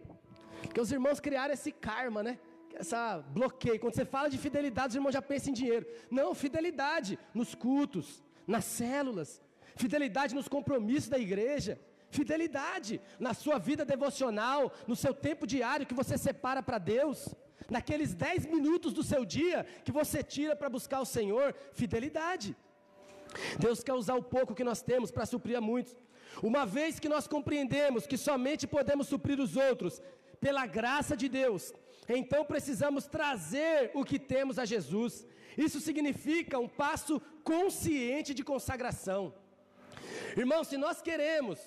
[0.62, 2.38] Porque os irmãos criaram esse karma, né?
[2.74, 3.78] Essa bloqueio.
[3.80, 5.87] Quando você fala de fidelidade, os irmãos já pensam em dinheiro.
[6.11, 9.40] Não, fidelidade nos cultos, nas células,
[9.76, 11.78] fidelidade nos compromissos da igreja,
[12.11, 17.35] fidelidade na sua vida devocional, no seu tempo diário que você separa para Deus,
[17.70, 22.56] naqueles 10 minutos do seu dia que você tira para buscar o Senhor, fidelidade.
[23.58, 25.96] Deus quer usar o pouco que nós temos para suprir a muitos.
[26.42, 30.02] Uma vez que nós compreendemos que somente podemos suprir os outros
[30.40, 31.72] pela graça de Deus,
[32.16, 35.27] então precisamos trazer o que temos a Jesus.
[35.57, 39.35] Isso significa um passo consciente de consagração.
[40.37, 41.59] Irmão, se nós queremos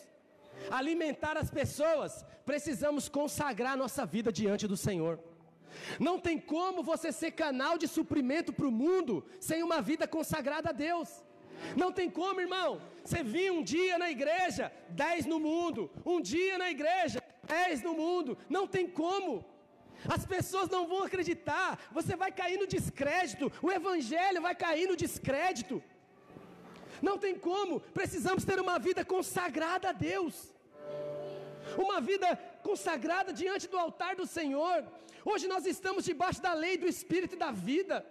[0.69, 5.19] alimentar as pessoas, precisamos consagrar nossa vida diante do Senhor.
[5.99, 10.69] Não tem como você ser canal de suprimento para o mundo sem uma vida consagrada
[10.69, 11.23] a Deus.
[11.75, 12.81] Não tem como, irmão.
[13.03, 15.91] Você vir um dia na igreja, dez no mundo.
[16.05, 18.37] Um dia na igreja, dez no mundo.
[18.49, 19.45] Não tem como.
[20.07, 21.79] As pessoas não vão acreditar.
[21.91, 23.51] Você vai cair no descrédito.
[23.61, 25.81] O evangelho vai cair no descrédito.
[27.01, 30.53] Não tem como, precisamos ter uma vida consagrada a Deus.
[31.77, 34.85] Uma vida consagrada diante do altar do Senhor.
[35.23, 38.05] Hoje nós estamos debaixo da lei do Espírito e da vida.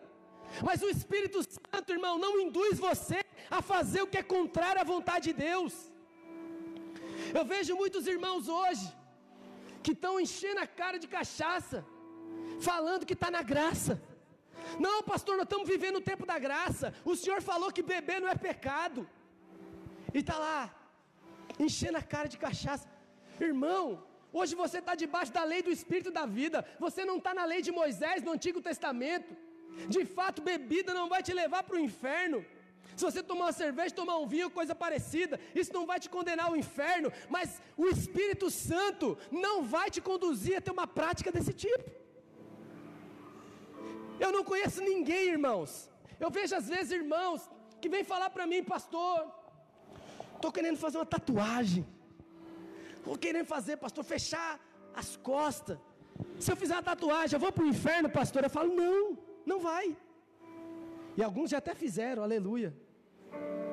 [0.63, 4.85] Mas o Espírito Santo, irmão, não induz você a fazer o que é contrário à
[4.85, 5.73] vontade de Deus.
[7.33, 8.87] Eu vejo muitos irmãos hoje
[9.85, 11.79] que estão enchendo a cara de cachaça,
[12.69, 13.95] falando que está na graça.
[14.87, 16.87] Não, pastor, nós estamos vivendo o tempo da graça.
[17.13, 19.01] O Senhor falou que beber não é pecado.
[20.17, 20.61] E está lá,
[21.67, 22.87] enchendo a cara de cachaça.
[23.49, 23.85] Irmão,
[24.33, 26.59] hoje você está debaixo da lei do Espírito da vida.
[26.87, 29.33] Você não está na lei de Moisés, no Antigo Testamento.
[29.95, 32.41] De fato, bebida não vai te levar para o inferno.
[32.97, 36.47] Se você tomar uma cerveja, tomar um vinho, coisa parecida, isso não vai te condenar
[36.47, 41.53] ao inferno, mas o Espírito Santo não vai te conduzir a ter uma prática desse
[41.53, 41.91] tipo.
[44.25, 45.91] Eu não conheço ninguém, irmãos.
[46.21, 49.17] Eu vejo às vezes irmãos que vêm falar para mim, pastor,
[50.37, 51.85] estou querendo fazer uma tatuagem.
[52.99, 54.61] Estou querendo fazer, pastor, fechar
[54.95, 55.79] as costas.
[56.39, 58.45] Se eu fizer uma tatuagem, eu vou para o inferno, pastor?
[58.45, 59.97] Eu falo, não, não vai.
[61.17, 62.75] E alguns já até fizeram, aleluia.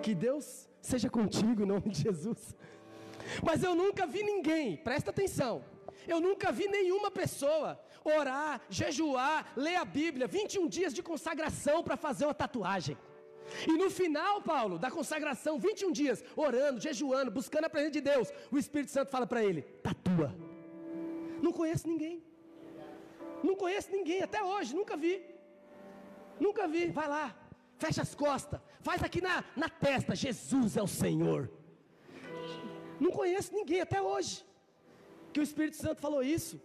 [0.02, 2.56] Que Deus seja contigo em nome de Jesus.
[3.44, 5.64] Mas eu nunca vi ninguém, presta atenção.
[6.08, 11.96] Eu nunca vi nenhuma pessoa orar, jejuar, ler a Bíblia, 21 dias de consagração para
[11.96, 12.98] fazer uma tatuagem.
[13.68, 18.32] E no final, Paulo, da consagração, 21 dias, orando, jejuando, buscando a presença de Deus,
[18.52, 20.36] o Espírito Santo fala para ele: tatua.
[21.42, 22.24] Não conheço ninguém.
[23.44, 25.22] Não conheço ninguém, até hoje, nunca vi.
[26.46, 26.84] Nunca vi.
[27.00, 27.26] Vai lá,
[27.84, 31.42] fecha as costas, faz aqui na, na testa: Jesus é o Senhor.
[33.04, 34.34] Não conheço ninguém até hoje
[35.34, 36.56] que o Espírito Santo falou isso.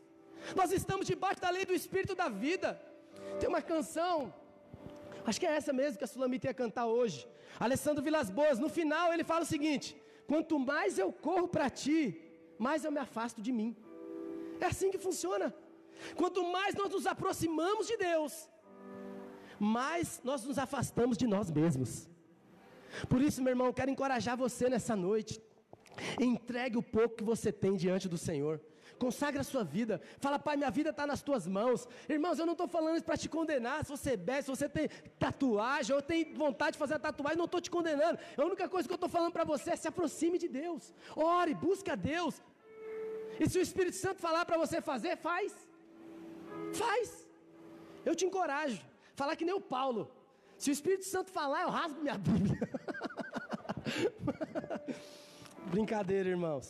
[0.60, 2.68] Nós estamos debaixo da lei do Espírito da vida.
[3.40, 4.32] Tem uma canção,
[5.28, 7.18] acho que é essa mesmo que a Sulamita ia cantar hoje.
[7.66, 9.88] Alessandro Vilas Boas, no final ele fala o seguinte:
[10.30, 11.98] Quanto mais eu corro para ti,
[12.66, 13.70] mais eu me afasto de mim.
[14.60, 15.54] É assim que funciona.
[16.20, 18.32] Quanto mais nós nos aproximamos de Deus,
[19.58, 22.08] mais nós nos afastamos de nós mesmos.
[23.08, 25.40] Por isso, meu irmão, quero encorajar você nessa noite.
[26.20, 28.60] Entregue o pouco que você tem diante do Senhor.
[28.98, 30.00] Consagra a sua vida.
[30.18, 31.86] Fala, Pai, minha vida está nas tuas mãos.
[32.08, 33.84] Irmãos, eu não estou falando isso para te condenar.
[33.84, 34.88] Se você bebe, se você tem
[35.18, 38.18] tatuagem, ou tem vontade de fazer a tatuagem, não estou te condenando.
[38.36, 40.94] A única coisa que eu estou falando para você é se aproxime de Deus.
[41.14, 42.40] Ore, busque a Deus.
[43.38, 45.52] E se o Espírito Santo falar para você fazer, faz.
[46.72, 47.28] Faz.
[48.04, 48.80] Eu te encorajo.
[49.16, 50.02] Falar que nem o Paulo.
[50.58, 52.58] Se o Espírito Santo falar, eu rasgo minha Bíblia.
[55.74, 56.66] Brincadeira, irmãos.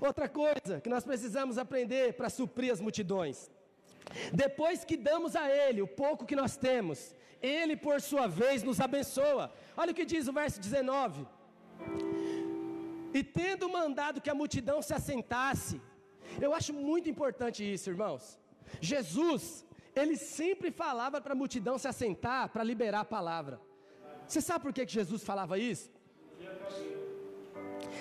[0.00, 3.50] Outra coisa que nós precisamos aprender para suprir as multidões.
[4.32, 8.80] Depois que damos a Ele o pouco que nós temos, Ele, por sua vez, nos
[8.80, 9.52] abençoa.
[9.76, 11.26] Olha o que diz o verso 19.
[13.14, 15.80] E tendo mandado que a multidão se assentasse,
[16.40, 18.38] eu acho muito importante isso, irmãos.
[18.80, 23.60] Jesus, ele sempre falava para a multidão se assentar para liberar a palavra.
[24.26, 25.90] Você sabe por que, que Jesus falava isso?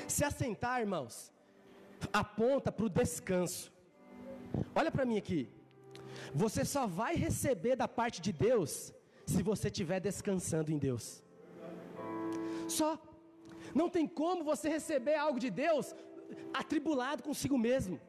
[0.07, 1.33] Se assentar, irmãos,
[2.11, 3.71] aponta para o descanso.
[4.75, 5.49] Olha para mim aqui.
[6.33, 8.93] Você só vai receber da parte de Deus
[9.25, 11.23] se você estiver descansando em Deus.
[12.67, 12.97] Só.
[13.73, 15.95] Não tem como você receber algo de Deus
[16.53, 17.99] atribulado consigo mesmo.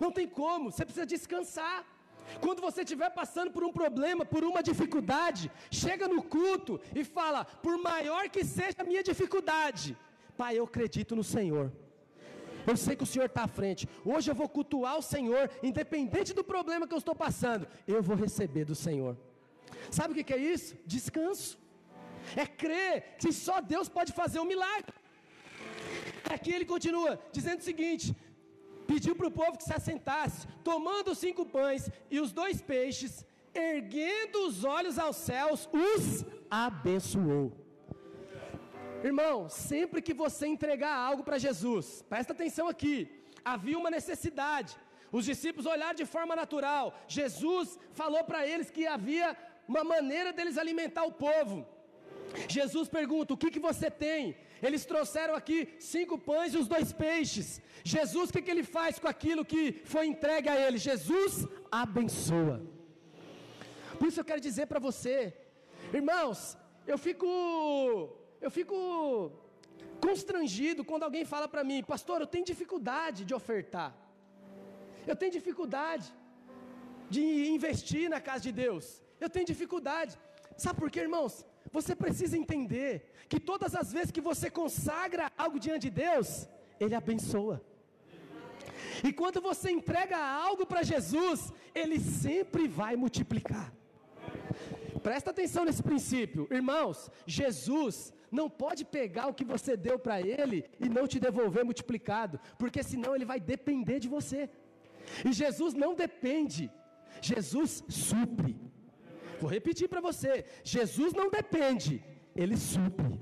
[0.00, 1.91] Não tem como, você precisa descansar.
[2.40, 7.44] Quando você estiver passando por um problema, por uma dificuldade, chega no culto e fala:
[7.44, 9.96] por maior que seja a minha dificuldade,
[10.36, 11.70] Pai, eu acredito no Senhor.
[12.66, 13.88] Eu sei que o Senhor está à frente.
[14.04, 18.16] Hoje eu vou cultuar o Senhor, independente do problema que eu estou passando, eu vou
[18.16, 19.16] receber do Senhor.
[19.90, 20.76] Sabe o que é isso?
[20.86, 21.58] Descanso.
[22.36, 24.94] É crer que só Deus pode fazer um milagre.
[26.32, 28.14] Aqui ele continua dizendo o seguinte:
[28.92, 31.82] pediu para o povo que se assentasse, tomando os cinco pães
[32.14, 33.12] e os dois peixes,
[33.70, 36.04] erguendo os olhos aos céus, os
[36.64, 37.46] abençoou.
[39.10, 42.96] Irmão, sempre que você entregar algo para Jesus, presta atenção aqui,
[43.52, 44.72] havia uma necessidade.
[45.16, 46.84] Os discípulos olharam de forma natural.
[47.18, 49.28] Jesus falou para eles que havia
[49.72, 51.56] uma maneira deles alimentar o povo.
[52.56, 54.36] Jesus pergunta: O que, que você tem?
[54.66, 55.58] Eles trouxeram aqui
[55.92, 57.60] cinco pães e os dois peixes.
[57.94, 60.78] Jesus, o que, que ele faz com aquilo que foi entregue a ele?
[60.78, 61.46] Jesus
[61.84, 62.56] abençoa.
[63.98, 65.16] Por isso eu quero dizer para você,
[66.00, 66.56] irmãos,
[66.92, 67.28] eu fico
[68.40, 68.76] eu fico
[70.06, 73.90] constrangido quando alguém fala para mim, pastor, eu tenho dificuldade de ofertar.
[75.10, 76.06] Eu tenho dificuldade
[77.14, 77.22] de
[77.56, 78.84] investir na casa de Deus.
[79.20, 80.12] Eu tenho dificuldade.
[80.56, 81.34] Sabe por quê, irmãos?
[81.72, 82.90] Você precisa entender
[83.28, 87.64] que todas as vezes que você consagra algo diante de Deus, Ele abençoa.
[89.02, 93.72] E quando você entrega algo para Jesus, Ele sempre vai multiplicar.
[95.02, 97.10] Presta atenção nesse princípio, irmãos.
[97.26, 102.40] Jesus não pode pegar o que você deu para ele e não te devolver multiplicado,
[102.58, 104.48] porque senão ele vai depender de você.
[105.28, 106.70] E Jesus não depende,
[107.20, 108.56] Jesus supre.
[109.42, 110.30] Vou repetir para você:
[110.62, 111.94] Jesus não depende,
[112.42, 113.12] ele supre.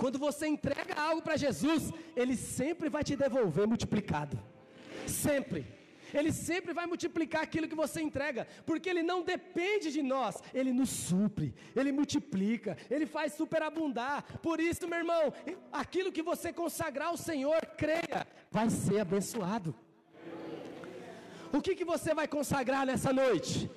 [0.00, 4.38] Quando você entrega algo para Jesus, ele sempre vai te devolver multiplicado.
[5.06, 5.60] Sempre.
[6.18, 10.72] Ele sempre vai multiplicar aquilo que você entrega, porque Ele não depende de nós, Ele
[10.72, 14.24] nos supre, Ele multiplica, Ele faz superabundar.
[14.46, 15.24] Por isso, meu irmão,
[15.82, 18.20] aquilo que você consagrar ao Senhor, creia,
[18.52, 19.74] vai ser abençoado.
[21.52, 23.68] O que, que você vai consagrar nessa noite?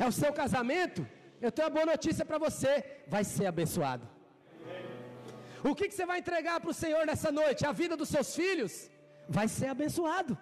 [0.00, 1.06] É o seu casamento?
[1.40, 2.72] Eu tenho uma boa notícia para você:
[3.06, 4.06] vai ser abençoado.
[5.62, 7.66] O que, que você vai entregar para o Senhor nessa noite?
[7.66, 8.90] A vida dos seus filhos?
[9.28, 10.36] Vai ser abençoado.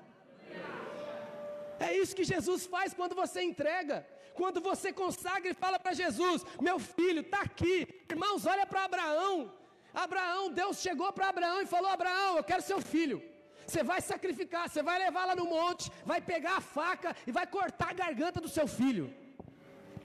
[1.78, 4.06] É isso que Jesus faz quando você entrega.
[4.34, 7.76] Quando você consagra e fala para Jesus: Meu filho está aqui.
[8.10, 9.52] Irmãos, olha para Abraão.
[9.92, 13.22] Abraão, Deus chegou para Abraão e falou: Abraão, eu quero seu filho.
[13.66, 17.46] Você vai sacrificar, você vai levar lá no monte, vai pegar a faca e vai
[17.46, 19.06] cortar a garganta do seu filho.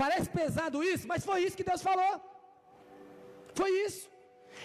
[0.03, 2.13] Parece pesado isso, mas foi isso que Deus falou.
[3.59, 4.05] Foi isso.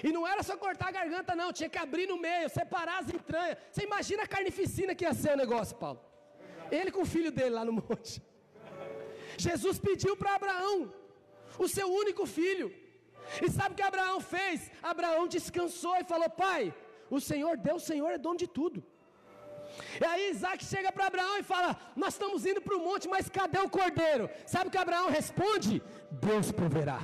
[0.06, 3.08] E não era só cortar a garganta, não, tinha que abrir no meio, separar as
[3.18, 3.56] entranhas.
[3.70, 6.00] Você imagina a carnificina que ia ser o negócio, Paulo.
[6.70, 8.22] Ele com o filho dele lá no monte.
[9.36, 10.92] Jesus pediu para Abraão,
[11.58, 12.68] o seu único filho.
[13.44, 14.70] E sabe o que Abraão fez?
[14.82, 16.74] Abraão descansou e falou: Pai,
[17.10, 18.84] o Senhor, Deus, o Senhor é dono de tudo.
[20.00, 23.28] E aí Isaac chega para Abraão e fala: Nós estamos indo para o monte, mas
[23.28, 24.28] cadê o cordeiro?
[24.46, 25.82] Sabe o que Abraão responde?
[26.10, 27.00] Deus proverá.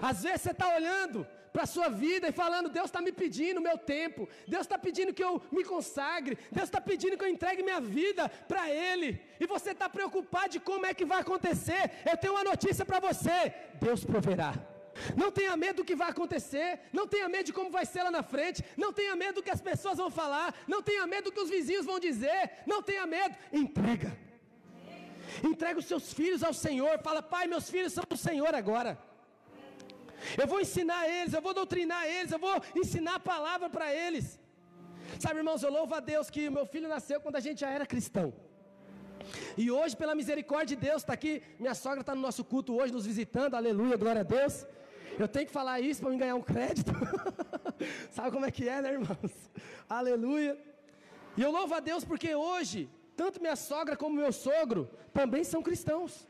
[0.00, 3.60] Às vezes você está olhando para a sua vida e falando: Deus está me pedindo
[3.60, 7.62] meu tempo, Deus está pedindo que eu me consagre, Deus está pedindo que eu entregue
[7.62, 11.82] minha vida para Ele, e você está preocupado de como é que vai acontecer.
[12.10, 14.73] Eu tenho uma notícia para você: Deus proverá.
[15.16, 18.10] Não tenha medo do que vai acontecer, não tenha medo de como vai ser lá
[18.10, 21.32] na frente, não tenha medo do que as pessoas vão falar, não tenha medo do
[21.32, 24.16] que os vizinhos vão dizer, não tenha medo, entrega.
[25.42, 28.92] Entrega os seus filhos ao Senhor, fala: "Pai, meus filhos são do Senhor agora".
[30.40, 34.38] Eu vou ensinar eles, eu vou doutrinar eles, eu vou ensinar a palavra para eles.
[35.18, 37.86] Sabe, irmãos, eu louvo a Deus que meu filho nasceu quando a gente já era
[37.86, 38.32] cristão.
[39.56, 41.42] E hoje, pela misericórdia de Deus, está aqui.
[41.58, 43.54] Minha sogra está no nosso culto hoje, nos visitando.
[43.54, 44.66] Aleluia, glória a Deus.
[45.18, 46.92] Eu tenho que falar isso para me ganhar um crédito.
[48.10, 49.32] Sabe como é que é, né, irmãos?
[49.88, 50.58] Aleluia.
[51.36, 55.62] E eu louvo a Deus porque hoje, tanto minha sogra como meu sogro também são
[55.62, 56.26] cristãos.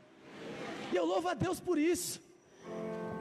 [0.91, 2.21] E eu louvo a Deus por isso.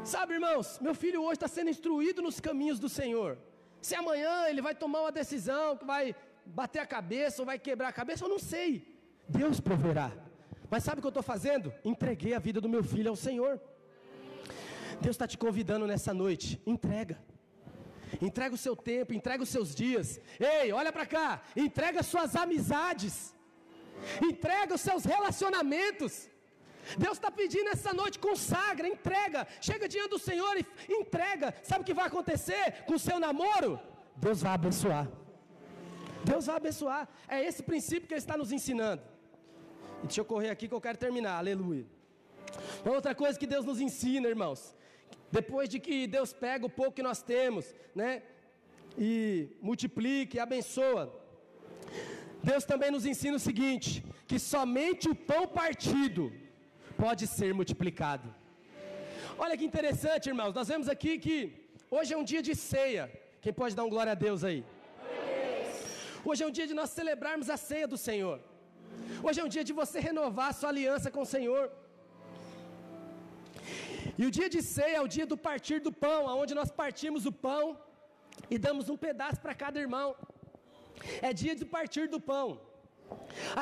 [0.04, 3.38] Sabe, irmãos, meu filho hoje está sendo instruído nos caminhos do Senhor.
[3.80, 7.88] Se amanhã ele vai tomar uma decisão que vai bater a cabeça ou vai quebrar
[7.88, 8.86] a cabeça, eu não sei.
[9.26, 10.12] Deus proverá.
[10.70, 11.72] Mas sabe o que eu estou fazendo?
[11.84, 13.60] Entreguei a vida do meu filho ao Senhor.
[15.00, 16.60] Deus está te convidando nessa noite.
[16.66, 17.18] Entrega.
[18.20, 20.20] Entrega o seu tempo, entrega os seus dias.
[20.38, 21.42] Ei, olha para cá.
[21.56, 23.34] Entrega as suas amizades.
[24.22, 26.28] Entrega os seus relacionamentos.
[26.98, 29.46] Deus está pedindo essa noite, consagra, entrega.
[29.60, 31.54] Chega diante do Senhor e entrega.
[31.62, 33.80] Sabe o que vai acontecer com o seu namoro?
[34.16, 35.08] Deus vai abençoar.
[36.24, 37.08] Deus vai abençoar.
[37.26, 39.02] É esse princípio que Ele está nos ensinando.
[40.02, 41.38] E deixa eu correr aqui que eu quero terminar.
[41.38, 41.86] Aleluia.
[42.84, 44.74] Outra coisa que Deus nos ensina, irmãos.
[45.38, 47.64] Depois de que Deus pega o pouco que nós temos,
[48.00, 48.10] né?
[49.06, 49.12] E
[49.68, 51.04] multiplica e abençoa.
[52.50, 53.90] Deus também nos ensina o seguinte:
[54.30, 56.24] que somente o pão partido
[57.04, 58.28] pode ser multiplicado.
[59.44, 60.54] Olha que interessante, irmãos.
[60.58, 61.36] Nós vemos aqui que
[61.96, 63.04] hoje é um dia de ceia.
[63.44, 64.60] Quem pode dar um glória a Deus aí?
[66.28, 68.38] Hoje é um dia de nós celebrarmos a ceia do Senhor.
[69.26, 71.64] Hoje é um dia de você renovar a sua aliança com o Senhor.
[74.20, 77.26] E o dia de ceia é o dia do partir do pão, onde nós partimos
[77.26, 77.78] o pão
[78.50, 80.16] e damos um pedaço para cada irmão.
[81.20, 82.60] É dia de partir do pão.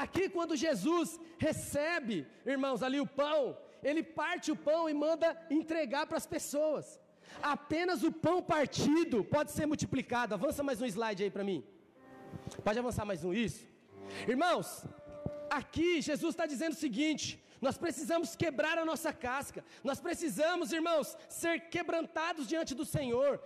[0.02, 6.06] Aqui, quando Jesus recebe, irmãos, ali o pão, ele parte o pão e manda entregar
[6.06, 7.00] para as pessoas.
[7.42, 10.34] Apenas o pão partido pode ser multiplicado.
[10.34, 11.64] Avança mais um slide aí para mim.
[12.62, 13.66] Pode avançar mais um, isso.
[14.28, 14.84] Irmãos,
[15.50, 21.16] aqui Jesus está dizendo o seguinte: nós precisamos quebrar a nossa casca, nós precisamos, irmãos,
[21.28, 23.40] ser quebrantados diante do Senhor.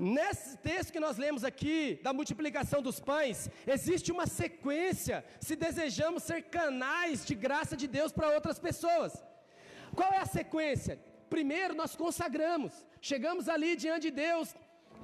[0.00, 6.24] Nesse texto que nós lemos aqui, da multiplicação dos pães, existe uma sequência se desejamos
[6.24, 9.12] ser canais de graça de Deus para outras pessoas.
[9.94, 11.00] Qual é a sequência?
[11.30, 14.54] Primeiro nós consagramos, chegamos ali diante de Deus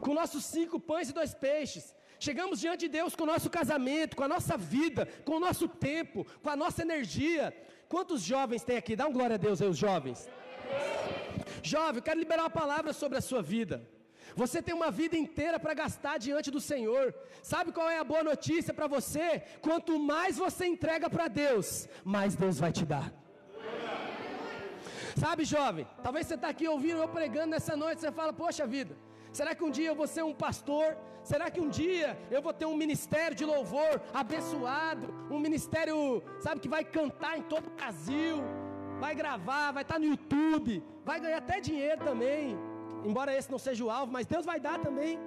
[0.00, 1.94] com nossos cinco pães e dois peixes.
[2.18, 5.66] Chegamos diante de Deus com o nosso casamento, com a nossa vida, com o nosso
[5.66, 7.44] tempo, com a nossa energia.
[7.94, 8.94] Quantos jovens tem aqui?
[9.00, 10.18] Dá um glória a Deus aí, os jovens.
[11.72, 13.76] Jovem, eu quero liberar uma palavra sobre a sua vida.
[14.42, 17.14] Você tem uma vida inteira para gastar diante do Senhor.
[17.42, 19.26] Sabe qual é a boa notícia para você?
[19.66, 23.12] Quanto mais você entrega para Deus, mais Deus vai te dar.
[25.22, 28.96] Sabe, jovem, talvez você está aqui ouvindo eu pregando nessa noite, você fala, poxa vida,
[29.32, 30.96] será que um dia eu vou ser um pastor?
[31.22, 35.12] Será que um dia eu vou ter um ministério de louvor abençoado?
[35.30, 38.38] Um ministério, sabe, que vai cantar em todo o Brasil,
[39.00, 42.56] vai gravar, vai estar no YouTube, vai ganhar até dinheiro também.
[43.04, 45.18] Embora esse não seja o alvo, mas Deus vai dar também.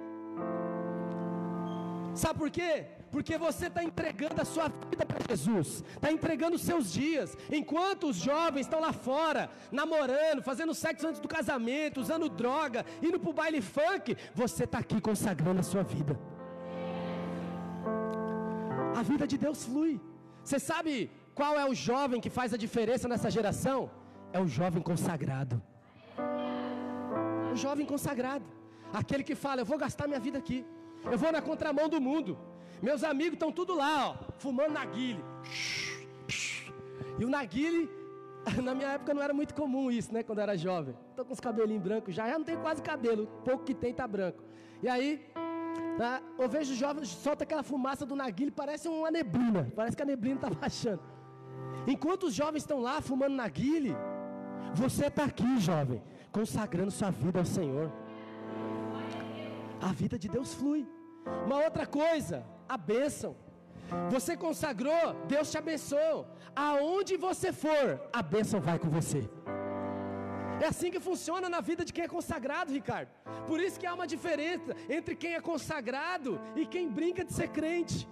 [2.14, 2.86] Sabe por quê?
[3.16, 7.28] Porque você está entregando a sua vida para Jesus, está entregando os seus dias.
[7.58, 9.42] Enquanto os jovens estão lá fora,
[9.72, 14.80] namorando, fazendo sexo antes do casamento, usando droga, indo para o baile funk, você está
[14.84, 16.14] aqui consagrando a sua vida.
[19.00, 19.94] A vida de Deus flui.
[20.44, 23.90] Você sabe qual é o jovem que faz a diferença nessa geração?
[24.30, 25.56] É o jovem consagrado.
[27.54, 28.44] O jovem consagrado.
[28.92, 30.60] Aquele que fala: Eu vou gastar minha vida aqui.
[31.10, 32.36] Eu vou na contramão do mundo.
[32.82, 35.24] Meus amigos estão tudo lá, ó, fumando narguile.
[37.18, 37.90] E o narguile,
[38.62, 40.22] na minha época não era muito comum isso, né?
[40.22, 40.94] Quando eu era jovem.
[41.10, 43.24] Estou com os cabelinhos brancos já, já não tenho quase cabelo.
[43.24, 44.42] O pouco que tem tá branco.
[44.82, 45.26] E aí,
[45.96, 49.72] tá, eu vejo os jovens, solta aquela fumaça do narguile, parece uma neblina.
[49.74, 51.02] Parece que a neblina está baixando.
[51.86, 53.96] Enquanto os jovens estão lá fumando narguile,
[54.74, 57.90] você está aqui, jovem, consagrando sua vida ao Senhor.
[59.80, 60.86] A vida de Deus flui.
[61.44, 63.36] Uma outra coisa, a bênção.
[64.10, 66.26] Você consagrou, Deus te abençoou.
[66.54, 69.28] Aonde você for, a bênção vai com você.
[70.64, 73.10] É assim que funciona na vida de quem é consagrado, Ricardo.
[73.46, 77.48] Por isso que há uma diferença entre quem é consagrado e quem brinca de ser
[77.48, 78.08] crente.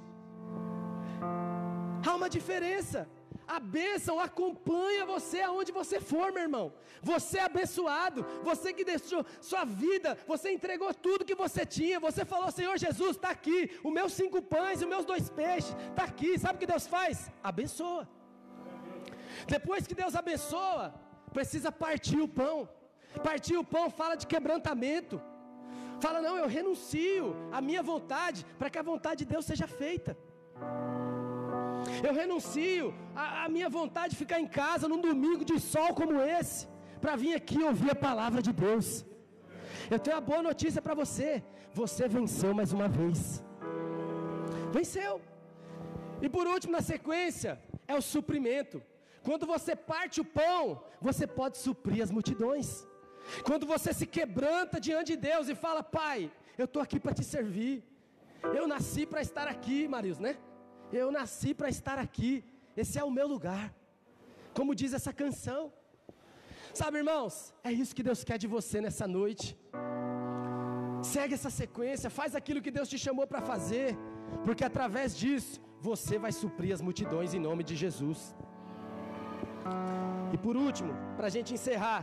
[2.06, 3.08] Há uma diferença.
[3.46, 6.72] A bênção acompanha você aonde você for, meu irmão.
[7.02, 12.00] Você é abençoado, você que deixou sua vida, você entregou tudo que você tinha.
[12.00, 16.04] Você falou, Senhor Jesus, está aqui, os meus cinco pães os meus dois peixes, está
[16.04, 16.38] aqui.
[16.38, 17.30] Sabe o que Deus faz?
[17.42, 18.08] Abençoa.
[19.46, 20.94] Depois que Deus abençoa,
[21.32, 22.68] precisa partir o pão.
[23.22, 25.20] Partir o pão fala de quebrantamento.
[26.00, 30.16] Fala, não, eu renuncio a minha vontade para que a vontade de Deus seja feita.
[32.06, 36.66] Eu renuncio a minha vontade de ficar em casa num domingo de sol como esse,
[37.00, 39.04] para vir aqui ouvir a palavra de Deus.
[39.90, 41.42] Eu tenho uma boa notícia para você:
[41.80, 43.42] você venceu mais uma vez.
[44.72, 45.14] Venceu.
[46.24, 47.52] E por último, na sequência,
[47.86, 48.82] é o suprimento.
[49.26, 52.68] Quando você parte o pão, você pode suprir as multidões.
[53.48, 57.24] Quando você se quebranta diante de Deus e fala, Pai, eu estou aqui para te
[57.24, 57.82] servir.
[58.58, 60.36] Eu nasci para estar aqui, Marius, né?
[61.00, 62.32] Eu nasci para estar aqui.
[62.82, 63.66] Esse é o meu lugar.
[64.58, 65.62] Como diz essa canção.
[66.80, 67.34] Sabe, irmãos,
[67.68, 69.46] é isso que Deus quer de você nessa noite.
[71.14, 73.88] Segue essa sequência, faz aquilo que Deus te chamou para fazer,
[74.44, 78.20] porque através disso você vai suprir as multidões em nome de Jesus.
[80.34, 82.02] E por último, para a gente encerrar,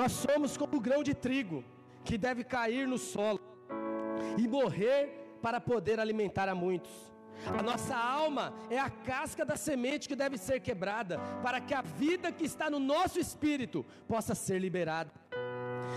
[0.00, 1.64] nós somos como o grão de trigo
[2.04, 3.40] que deve cair no solo
[4.36, 7.08] e morrer para poder alimentar a muitos.
[7.46, 11.82] A nossa alma é a casca da semente que deve ser quebrada, para que a
[11.82, 15.10] vida que está no nosso espírito possa ser liberada.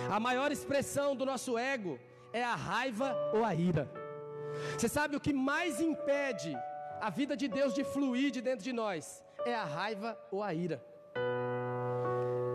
[0.10, 2.00] A maior expressão do nosso ego
[2.32, 3.90] é a raiva ou a ira.
[4.78, 6.56] Você sabe o que mais impede
[7.00, 9.24] a vida de Deus de fluir de dentro de nós?
[9.46, 10.84] É a raiva ou a ira.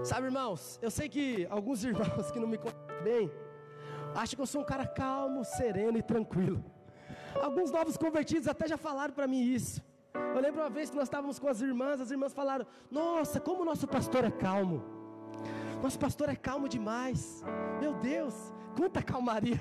[0.04, 3.30] Sabe, irmãos, eu sei que alguns irmãos que não me conhecem bem
[4.14, 6.64] acham que eu sou um cara calmo, sereno e tranquilo.
[7.42, 9.82] Alguns novos convertidos até já falaram para mim isso.
[10.34, 13.62] Eu lembro uma vez que nós estávamos com as irmãs, as irmãs falaram: Nossa, como
[13.62, 14.82] o nosso pastor é calmo.
[15.82, 17.42] Nosso pastor é calmo demais.
[17.80, 18.34] Meu Deus,
[18.76, 19.60] quanta calmaria.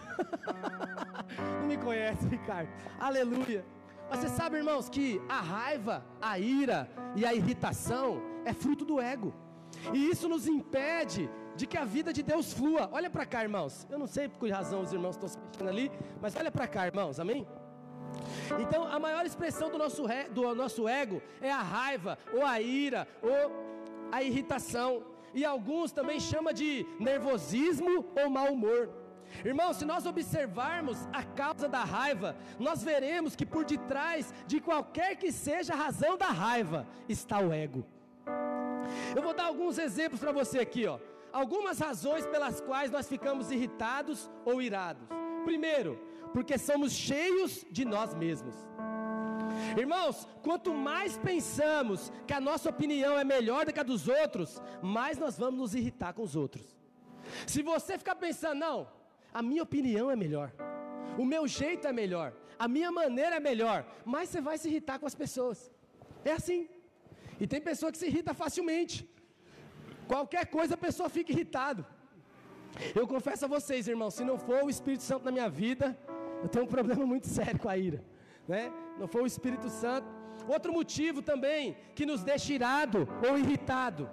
[1.60, 2.70] Não me conhece, Ricardo.
[3.00, 3.66] Aleluia.
[4.10, 9.02] Mas você sabe, irmãos, que a raiva, a ira e a irritação é fruto do
[9.02, 9.34] ego.
[9.94, 12.90] E isso nos impede de que a vida de Deus flua.
[12.92, 13.88] Olha para cá, irmãos.
[13.90, 16.68] Eu não sei por que razão os irmãos estão se mexendo ali, mas olha para
[16.68, 17.20] cá, irmãos.
[17.20, 17.48] Amém?
[18.60, 23.08] Então, a maior expressão do nosso, do nosso ego é a raiva, ou a ira,
[23.22, 23.52] ou
[24.12, 25.04] a irritação.
[25.34, 28.90] E alguns também chamam de nervosismo ou mau humor.
[29.44, 35.16] Irmão, se nós observarmos a causa da raiva, nós veremos que por detrás de qualquer
[35.18, 37.86] que seja a razão da raiva está o ego.
[39.16, 41.00] Eu vou dar alguns exemplos para você aqui, ó.
[41.34, 45.06] Algumas razões pelas quais nós ficamos irritados ou irados.
[45.44, 46.00] Primeiro,
[46.36, 48.56] porque somos cheios de nós mesmos.
[49.82, 54.62] Irmãos, quanto mais pensamos que a nossa opinião é melhor do que a dos outros,
[54.82, 56.66] mais nós vamos nos irritar com os outros.
[57.48, 58.78] Se você ficar pensando, não,
[59.34, 60.52] a minha opinião é melhor,
[61.18, 65.00] o meu jeito é melhor, a minha maneira é melhor, mais você vai se irritar
[65.00, 65.72] com as pessoas.
[66.26, 66.68] É assim.
[67.40, 69.10] E tem pessoa que se irrita facilmente.
[70.06, 71.86] Qualquer coisa a pessoa fica irritado.
[72.94, 75.98] Eu confesso a vocês, irmãos, se não for o Espírito Santo na minha vida,
[76.44, 78.04] eu tenho um problema muito sério com a ira,
[78.48, 78.72] né?
[79.00, 80.08] Não foi o Espírito Santo.
[80.48, 84.10] Outro motivo também que nos deixa irado ou irritado,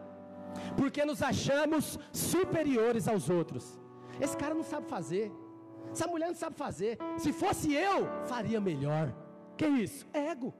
[0.77, 3.79] porque nos achamos superiores aos outros.
[4.21, 5.33] Esse cara não sabe fazer.
[5.91, 6.99] Essa mulher não sabe fazer.
[7.19, 9.13] Se fosse eu, faria melhor.
[9.57, 10.07] Que isso?
[10.13, 10.55] Ego.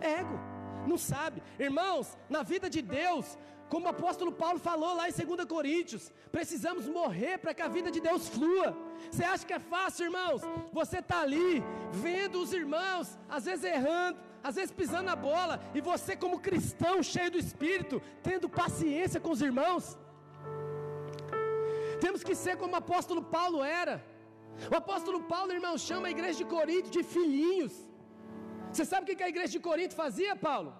[0.00, 0.38] Ego.
[0.86, 1.42] Não sabe.
[1.58, 3.38] Irmãos, na vida de Deus,
[3.72, 7.90] como o apóstolo Paulo falou lá em 2 Coríntios, precisamos morrer para que a vida
[7.94, 8.68] de Deus flua.
[9.10, 10.42] Você acha que é fácil, irmãos?
[10.78, 11.52] Você está ali,
[11.90, 13.06] vendo os irmãos,
[13.36, 14.18] às vezes errando,
[14.48, 19.30] às vezes pisando na bola, e você, como cristão, cheio do Espírito, tendo paciência com
[19.36, 19.96] os irmãos.
[22.04, 23.96] Temos que ser como o apóstolo Paulo era.
[24.70, 27.74] O apóstolo Paulo, irmão, chama a igreja de Corinto de filhinhos.
[28.70, 30.72] Você sabe o que a igreja de Corinto fazia, Paulo?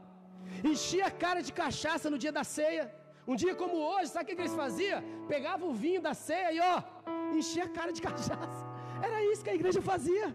[0.70, 2.84] Enchia a cara de cachaça no dia da ceia.
[3.26, 5.01] Um dia como hoje, sabe o que eles faziam?
[5.32, 6.82] Pegava o vinho da ceia e ó,
[7.38, 8.62] enchia a cara de cachaça.
[9.07, 10.28] Era isso que a igreja fazia.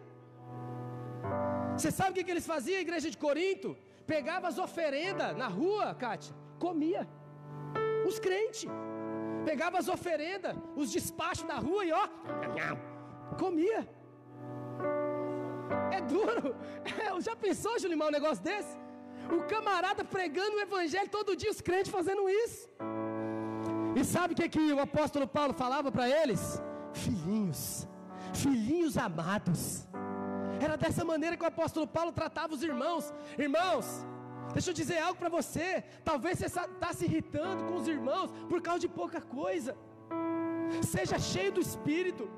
[1.75, 3.77] Você sabe o que eles faziam, a igreja de Corinto?
[4.13, 7.07] Pegava as oferendas na rua, Kátia, comia.
[8.07, 8.65] Os crentes.
[9.45, 12.05] Pegava as oferendas, os despachos da rua e ó,
[13.37, 13.81] comia.
[15.91, 16.55] É duro.
[16.85, 18.77] É, já pensou, Julimar, um negócio desse?
[19.37, 22.69] O camarada pregando o evangelho todo dia, os crentes fazendo isso.
[23.95, 26.61] E sabe o que, que o apóstolo Paulo falava para eles?
[26.93, 27.87] Filhinhos,
[28.33, 29.87] filhinhos amados.
[30.59, 33.13] Era dessa maneira que o apóstolo Paulo tratava os irmãos.
[33.37, 34.05] Irmãos,
[34.53, 35.83] Deixa eu dizer algo para você.
[36.03, 39.75] Talvez você está se irritando com os irmãos por causa de pouca coisa.
[40.93, 42.29] Seja cheio do Espírito.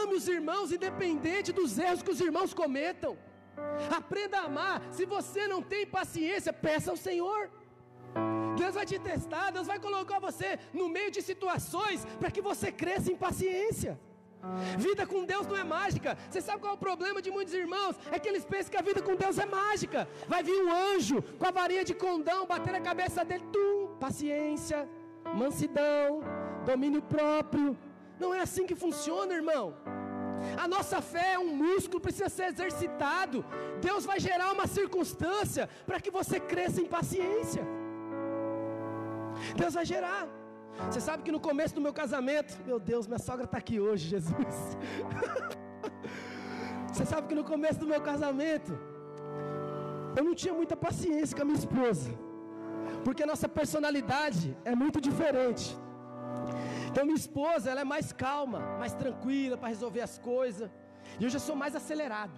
[0.00, 3.16] Ame os irmãos, independente dos erros que os irmãos cometam.
[3.96, 4.82] Aprenda a amar.
[4.90, 7.50] Se você não tem paciência, peça ao Senhor.
[8.56, 12.72] Deus vai te testar, Deus vai colocar você no meio de situações para que você
[12.72, 13.98] cresça em paciência.
[14.78, 16.16] Vida com Deus não é mágica.
[16.28, 17.96] Você sabe qual é o problema de muitos irmãos?
[18.10, 20.08] É que eles pensam que a vida com Deus é mágica.
[20.26, 24.88] Vai vir um anjo com a varinha de condão, bater na cabeça dele, tum, paciência,
[25.34, 26.20] mansidão,
[26.64, 27.76] domínio próprio.
[28.18, 29.74] Não é assim que funciona, irmão.
[30.64, 33.44] A nossa fé é um músculo, precisa ser exercitado.
[33.80, 37.64] Deus vai gerar uma circunstância para que você cresça em paciência.
[39.56, 40.26] Deus vai gerar.
[40.86, 44.08] Você sabe que no começo do meu casamento, meu Deus, minha sogra está aqui hoje,
[44.14, 44.56] Jesus.
[46.92, 48.72] Você sabe que no começo do meu casamento,
[50.16, 52.10] eu não tinha muita paciência com a minha esposa,
[53.04, 55.76] porque a nossa personalidade é muito diferente.
[56.88, 60.70] Então minha esposa, ela é mais calma, mais tranquila para resolver as coisas.
[61.18, 62.32] E eu já sou mais acelerado.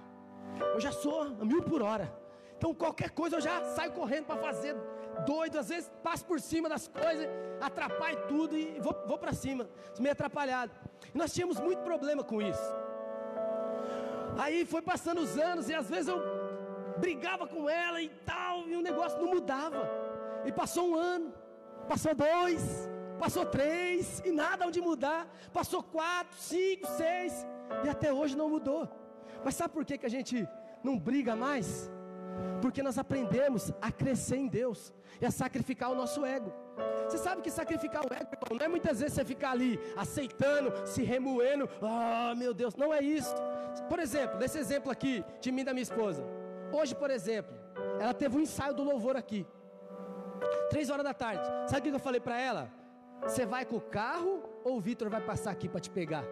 [0.74, 2.12] Eu já sou a mil por hora.
[2.56, 4.76] Então qualquer coisa eu já saio correndo para fazer
[5.26, 7.26] doido, às vezes passo por cima das coisas,
[7.60, 10.72] atrapalho tudo e vou, vou para cima, meio atrapalhado.
[11.14, 12.74] E nós tínhamos muito problema com isso.
[14.38, 16.20] Aí foi passando os anos e às vezes eu
[16.98, 19.88] brigava com ela e tal, e o negócio não mudava.
[20.44, 21.32] E passou um ano,
[21.88, 22.89] passou dois,
[23.20, 25.28] passou três, e nada onde mudar.
[25.52, 27.46] Passou quatro, cinco, seis,
[27.84, 28.88] e até hoje não mudou.
[29.44, 30.48] Mas sabe por que, que a gente
[30.82, 31.90] não briga mais?
[32.62, 36.50] Porque nós aprendemos a crescer em Deus e a sacrificar o nosso ego.
[37.06, 41.02] Você sabe que sacrificar o ego, não é muitas vezes você ficar ali aceitando, se
[41.02, 43.34] remoendo, ah, oh, meu Deus, não é isso.
[43.88, 46.24] Por exemplo, nesse exemplo aqui de mim e da minha esposa.
[46.72, 47.54] Hoje, por exemplo,
[48.00, 49.46] ela teve um ensaio do louvor aqui.
[50.70, 51.44] Três horas da tarde.
[51.68, 52.79] Sabe o que eu falei para ela?
[53.22, 56.24] Você vai com o carro ou o Vitor vai passar aqui para te pegar?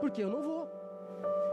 [0.00, 0.68] Porque eu não vou.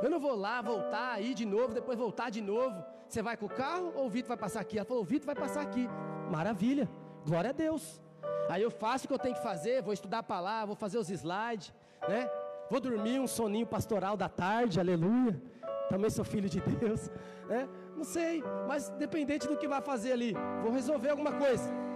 [0.01, 2.83] Eu não vou lá, voltar, ir de novo, depois voltar de novo.
[3.07, 4.77] Você vai com o carro ou o Vitor vai passar aqui?
[4.77, 5.87] Ela falou: o Vitor vai passar aqui.
[6.29, 6.89] Maravilha,
[7.25, 8.01] glória a Deus.
[8.49, 10.97] Aí eu faço o que eu tenho que fazer, vou estudar a palavra, vou fazer
[10.97, 11.73] os slides,
[12.07, 12.29] né?
[12.69, 15.41] Vou dormir um soninho pastoral da tarde, aleluia.
[15.89, 17.09] Também sou filho de Deus,
[17.47, 17.67] né?
[17.95, 21.86] Não sei, mas dependente do que vai fazer ali, vou resolver alguma coisa.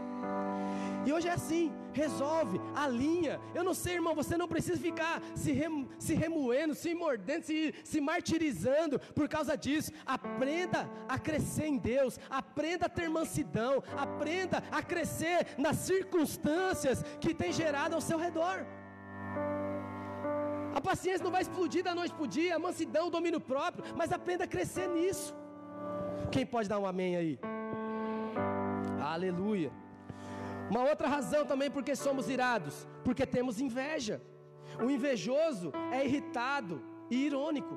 [1.06, 3.40] E hoje é assim, resolve, alinha.
[3.56, 7.74] Eu não sei, irmão, você não precisa ficar se, rem, se remoendo, se mordendo, se,
[7.84, 9.92] se martirizando por causa disso.
[10.06, 17.34] Aprenda a crescer em Deus, aprenda a ter mansidão, aprenda a crescer nas circunstâncias que
[17.34, 18.66] tem gerado ao seu redor.
[20.74, 23.84] A paciência não vai explodir da noite para o dia, a mansidão, o domínio próprio,
[23.96, 25.36] mas aprenda a crescer nisso.
[26.32, 27.40] Quem pode dar um amém aí?
[29.02, 29.81] Aleluia.
[30.72, 34.22] Uma outra razão também porque somos irados, porque temos inveja.
[34.84, 36.76] O invejoso é irritado
[37.10, 37.76] e irônico.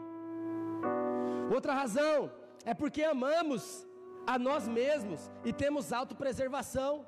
[1.56, 2.30] Outra razão
[2.64, 3.64] é porque amamos
[4.32, 7.04] a nós mesmos e temos autopreservação.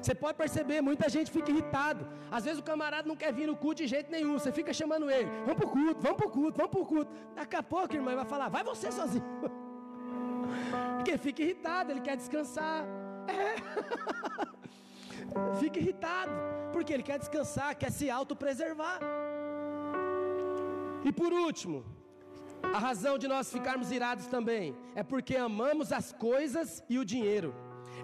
[0.00, 2.06] Você pode perceber, muita gente fica irritado.
[2.30, 4.38] Às vezes o camarada não quer vir no culto de jeito nenhum.
[4.38, 7.10] Você fica chamando ele, vamos pro culto, vamos pro culto, vamos pro culto.
[7.34, 9.24] Daqui a pouco, irmão, vai falar, vai você sozinho.
[10.96, 12.84] Porque fica irritado, ele quer descansar.
[13.26, 14.53] É.
[15.60, 16.32] fica irritado,
[16.72, 19.00] porque ele quer descansar, quer se autopreservar.
[21.04, 21.84] E por último,
[22.72, 27.54] a razão de nós ficarmos irados também é porque amamos as coisas e o dinheiro.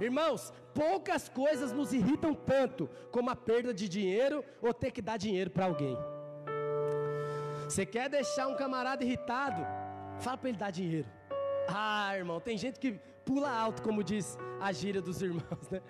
[0.01, 5.17] Irmãos, poucas coisas nos irritam tanto como a perda de dinheiro ou ter que dar
[5.17, 5.97] dinheiro para alguém.
[7.65, 9.63] Você quer deixar um camarada irritado?
[10.21, 11.09] Fala para ele dar dinheiro.
[11.69, 12.93] Ah, irmão, tem gente que
[13.25, 15.81] pula alto, como diz a gíria dos irmãos, né?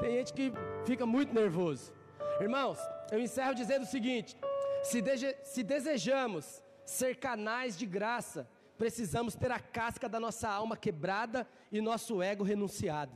[0.00, 0.52] Tem gente que
[0.84, 1.92] fica muito nervoso.
[2.40, 2.78] Irmãos,
[3.10, 4.36] eu encerro dizendo o seguinte:
[4.82, 5.02] se,
[5.44, 11.80] se desejamos ser canais de graça, precisamos ter a casca da nossa alma quebrada e
[11.80, 13.12] nosso ego renunciado.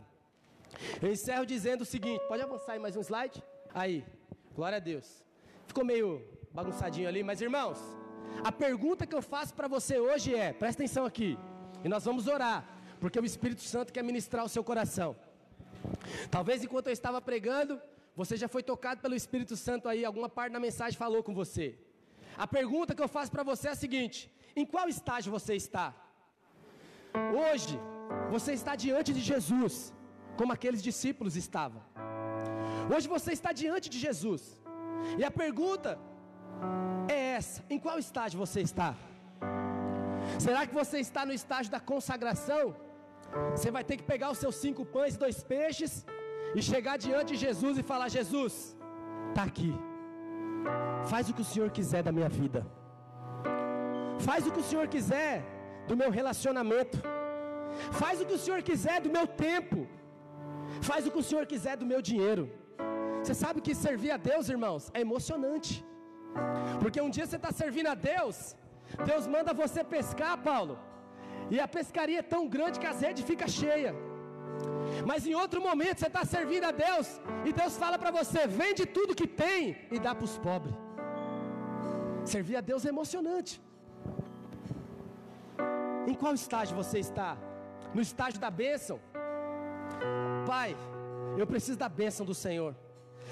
[1.03, 3.43] Eu encerro dizendo o seguinte: pode avançar aí mais um slide?
[3.74, 4.05] Aí,
[4.55, 5.24] glória a Deus.
[5.66, 7.78] Ficou meio bagunçadinho ali, mas irmãos,
[8.43, 11.39] a pergunta que eu faço para você hoje é: presta atenção aqui,
[11.85, 12.64] e nós vamos orar,
[12.99, 15.14] porque o Espírito Santo quer ministrar o seu coração.
[16.31, 17.81] Talvez enquanto eu estava pregando,
[18.20, 21.66] você já foi tocado pelo Espírito Santo aí, alguma parte da mensagem falou com você.
[22.37, 24.18] A pergunta que eu faço para você é a seguinte:
[24.55, 25.87] em qual estágio você está?
[27.43, 27.78] Hoje,
[28.31, 29.93] você está diante de Jesus,
[30.37, 31.83] como aqueles discípulos estavam.
[32.95, 34.43] Hoje você está diante de Jesus.
[35.18, 35.99] E a pergunta
[37.09, 38.91] é essa: em qual estágio você está?
[40.39, 42.64] Será que você está no estágio da consagração?
[43.55, 45.93] Você vai ter que pegar os seus cinco pães e dois peixes
[46.59, 48.55] e chegar diante de Jesus e falar: Jesus,
[49.28, 49.72] está aqui.
[51.12, 52.61] Faz o que o Senhor quiser da minha vida.
[54.28, 55.33] Faz o que o Senhor quiser
[55.89, 56.99] do meu relacionamento.
[58.03, 59.81] Faz o que o Senhor quiser do meu tempo.
[60.89, 62.45] Faz o que o Senhor quiser do meu dinheiro.
[63.22, 65.72] Você sabe que servir a Deus, irmãos, é emocionante.
[66.83, 68.37] Porque um dia você está servindo a Deus,
[69.11, 70.74] Deus manda você pescar, Paulo.
[71.55, 73.94] E a pescaria é tão grande que as redes ficam cheias.
[75.07, 77.09] Mas em outro momento você está servindo a Deus
[77.48, 80.74] e Deus fala para você: vende tudo que tem e dá para os pobres.
[82.24, 83.61] Servir a Deus é emocionante.
[86.11, 87.30] Em qual estágio você está?
[87.94, 88.98] No estágio da bênção?
[90.46, 90.76] Pai,
[91.40, 92.74] eu preciso da bênção do Senhor.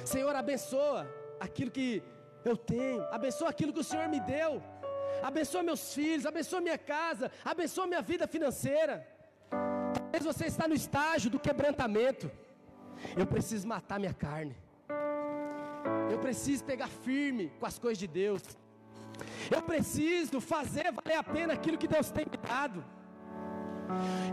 [0.05, 1.01] Senhor, abençoa
[1.47, 2.03] aquilo que
[2.45, 4.63] eu tenho, abençoa aquilo que o Senhor me deu,
[5.23, 9.07] abençoa meus filhos, abençoa minha casa, abençoa minha vida financeira.
[9.51, 12.31] Talvez você está no estágio do quebrantamento.
[13.17, 14.57] Eu preciso matar minha carne.
[16.11, 18.43] Eu preciso pegar firme com as coisas de Deus.
[19.51, 22.85] Eu preciso fazer valer a pena aquilo que Deus tem me dado.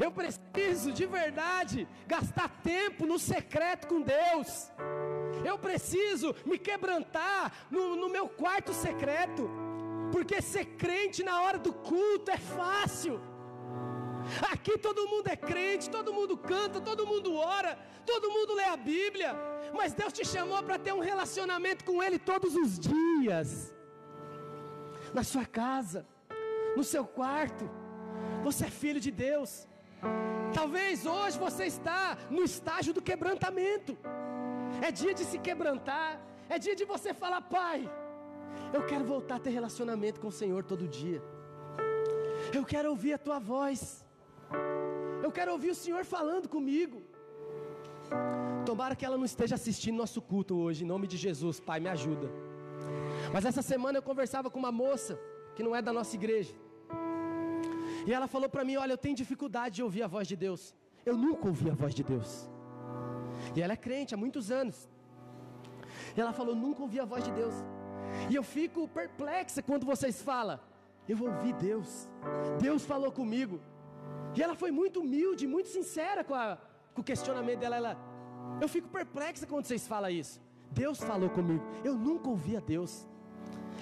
[0.01, 4.71] Eu preciso de verdade gastar tempo no secreto com Deus.
[5.43, 9.49] Eu preciso me quebrantar no, no meu quarto secreto.
[10.16, 13.16] Porque ser crente na hora do culto é fácil.
[14.51, 17.72] Aqui todo mundo é crente, todo mundo canta, todo mundo ora,
[18.11, 19.32] todo mundo lê a Bíblia,
[19.78, 23.49] mas Deus te chamou para ter um relacionamento com Ele todos os dias,
[25.18, 25.99] na sua casa,
[26.78, 27.66] no seu quarto.
[28.47, 29.51] Você é filho de Deus.
[30.59, 33.93] Talvez hoje você está no estágio do quebrantamento.
[34.88, 36.09] É dia de se quebrantar,
[36.47, 37.80] é dia de você falar, Pai,
[38.73, 41.21] eu quero voltar a ter relacionamento com o Senhor todo dia.
[42.53, 44.05] Eu quero ouvir a tua voz.
[45.23, 47.01] Eu quero ouvir o Senhor falando comigo.
[48.65, 51.89] Tomara que ela não esteja assistindo nosso culto hoje, em nome de Jesus, Pai, me
[51.89, 52.27] ajuda.
[53.33, 55.19] Mas essa semana eu conversava com uma moça
[55.55, 56.53] que não é da nossa igreja.
[58.07, 60.75] E ela falou para mim: Olha, eu tenho dificuldade de ouvir a voz de Deus.
[61.05, 62.49] Eu nunca ouvi a voz de Deus.
[63.55, 64.89] E ela é crente há muitos anos.
[66.15, 67.55] E ela falou: Nunca ouvi a voz de Deus.
[68.29, 70.59] E eu fico perplexa quando vocês falam:
[71.07, 72.07] Eu ouvi Deus.
[72.59, 73.59] Deus falou comigo.
[74.35, 76.57] E ela foi muito humilde, muito sincera com, a,
[76.93, 77.75] com o questionamento dela.
[77.75, 77.97] Ela,
[78.61, 80.41] eu fico perplexa quando vocês falam isso.
[80.71, 81.63] Deus falou comigo.
[81.83, 83.07] Eu nunca ouvi a Deus.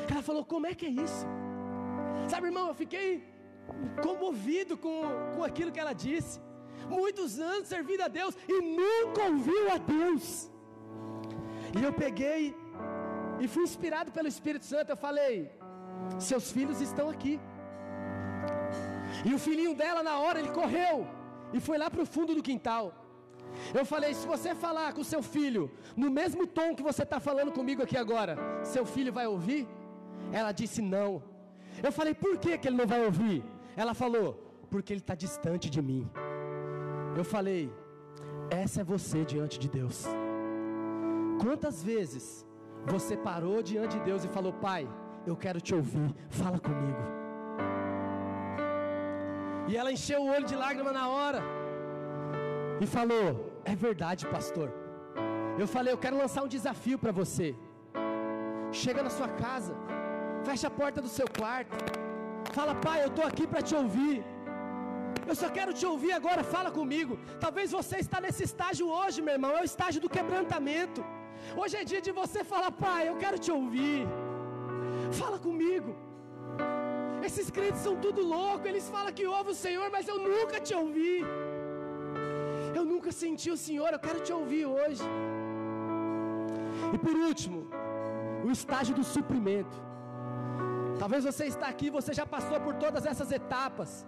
[0.09, 1.25] Ela falou: Como é que é isso?
[2.29, 3.23] Sabe, irmão, eu fiquei
[4.01, 5.01] comovido com,
[5.35, 6.39] com aquilo que ela disse.
[6.89, 10.51] Muitos anos servindo a Deus e nunca ouviu a Deus.
[11.79, 12.55] E eu peguei
[13.43, 14.89] e fui inspirado pelo Espírito Santo.
[14.91, 15.33] Eu falei:
[16.29, 17.35] Seus filhos estão aqui.
[19.27, 20.95] E o filhinho dela, na hora, ele correu
[21.55, 22.85] e foi lá para o fundo do quintal.
[23.79, 25.63] Eu falei: se você falar com seu filho
[26.03, 28.37] no mesmo tom que você está falando comigo aqui agora,
[28.73, 29.67] seu filho vai ouvir?
[30.39, 31.11] Ela disse: não.
[31.87, 33.43] Eu falei: por que, que ele não vai ouvir?
[33.75, 34.27] Ela falou:
[34.71, 36.09] porque ele está distante de mim.
[37.19, 37.71] Eu falei:
[38.63, 40.05] essa é você diante de Deus.
[41.43, 42.25] Quantas vezes
[42.85, 44.87] você parou diante de Deus e falou: Pai,
[45.25, 47.03] eu quero te ouvir, fala comigo.
[49.69, 51.41] E ela encheu o olho de lágrima na hora
[52.81, 53.27] e falou:
[53.63, 54.69] É verdade, pastor.
[55.61, 57.55] Eu falei: Eu quero lançar um desafio para você.
[58.83, 59.73] Chega na sua casa,
[60.43, 61.75] fecha a porta do seu quarto,
[62.57, 64.15] fala: Pai, eu estou aqui para te ouvir.
[65.31, 67.13] Eu só quero te ouvir agora, fala comigo.
[67.43, 71.01] Talvez você está nesse estágio hoje, meu irmão, é o estágio do quebrantamento.
[71.61, 74.07] Hoje é dia de você falar: Pai, eu quero te ouvir.
[75.21, 75.91] Fala comigo.
[77.27, 80.73] Esses crentes são tudo louco, eles falam que ouvem o Senhor, mas eu nunca te
[80.81, 81.15] ouvi.
[82.79, 85.03] Eu nunca senti o Senhor, eu quero te ouvir hoje.
[86.95, 87.59] E por último,
[88.45, 89.77] o estágio do suprimento.
[90.99, 94.05] Talvez você está aqui, você já passou por todas essas etapas.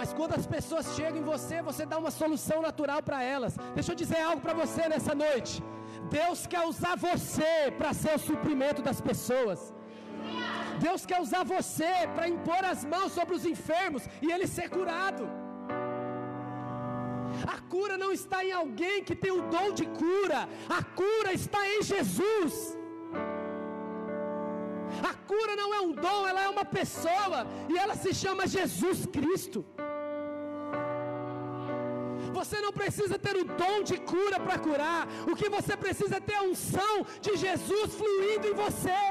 [0.00, 3.56] Mas quando as pessoas chegam em você, você dá uma solução natural para elas.
[3.74, 5.62] Deixa eu dizer algo para você nessa noite.
[6.18, 9.72] Deus quer usar você para ser o suprimento das pessoas.
[10.86, 15.24] Deus quer usar você para impor as mãos sobre os enfermos e ele ser curado.
[17.54, 21.60] A cura não está em alguém que tem o dom de cura, a cura está
[21.74, 22.76] em Jesus.
[25.10, 27.38] A cura não é um dom, ela é uma pessoa
[27.68, 29.64] e ela se chama Jesus Cristo.
[32.38, 36.26] Você não precisa ter o dom de cura para curar, o que você precisa é
[36.28, 39.02] ter a unção de Jesus fluindo em você.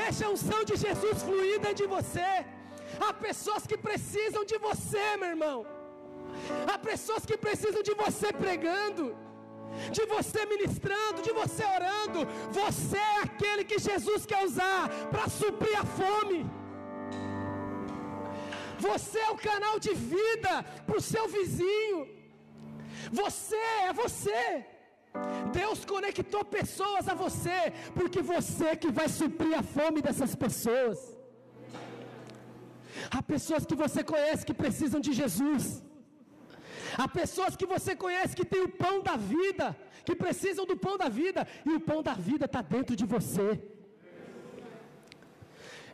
[0.00, 2.30] Deixa a unção de Jesus fluir dentro de você.
[3.06, 5.66] Há pessoas que precisam de você, meu irmão.
[6.72, 9.16] Há pessoas que precisam de você pregando,
[9.96, 12.20] de você ministrando, de você orando.
[12.62, 16.40] Você é aquele que Jesus quer usar para suprir a fome.
[18.88, 20.52] Você é o canal de vida
[20.86, 21.98] para o seu vizinho.
[23.22, 24.42] Você é você.
[25.60, 27.58] Deus conectou pessoas a você,
[27.98, 30.98] porque você que vai suprir a fome dessas pessoas.
[33.16, 35.64] Há pessoas que você conhece que precisam de Jesus.
[37.02, 39.66] Há pessoas que você conhece que tem o pão da vida,
[40.06, 43.48] que precisam do pão da vida, e o pão da vida está dentro de você.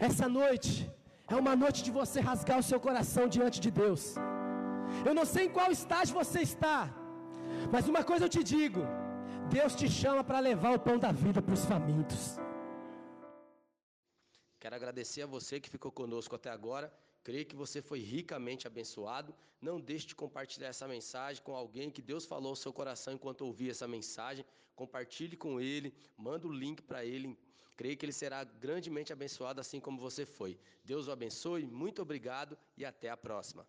[0.09, 0.73] Essa noite
[1.35, 4.03] é uma noite de você rasgar o seu coração diante de Deus.
[5.09, 6.79] Eu não sei em qual estágio você está,
[7.73, 8.83] mas uma coisa eu te digo:
[9.57, 12.23] Deus te chama para levar o pão da vida para os famintos.
[14.63, 16.93] Quero agradecer a você que ficou conosco até agora.
[17.23, 19.35] Creio que você foi ricamente abençoado.
[19.61, 23.43] Não deixe de compartilhar essa mensagem com alguém que Deus falou ao seu coração enquanto
[23.43, 24.45] ouvia essa mensagem.
[24.75, 27.37] Compartilhe com ele, manda o link para ele.
[27.77, 30.59] Creio que ele será grandemente abençoado assim como você foi.
[30.85, 33.67] Deus o abençoe, muito obrigado e até a próxima.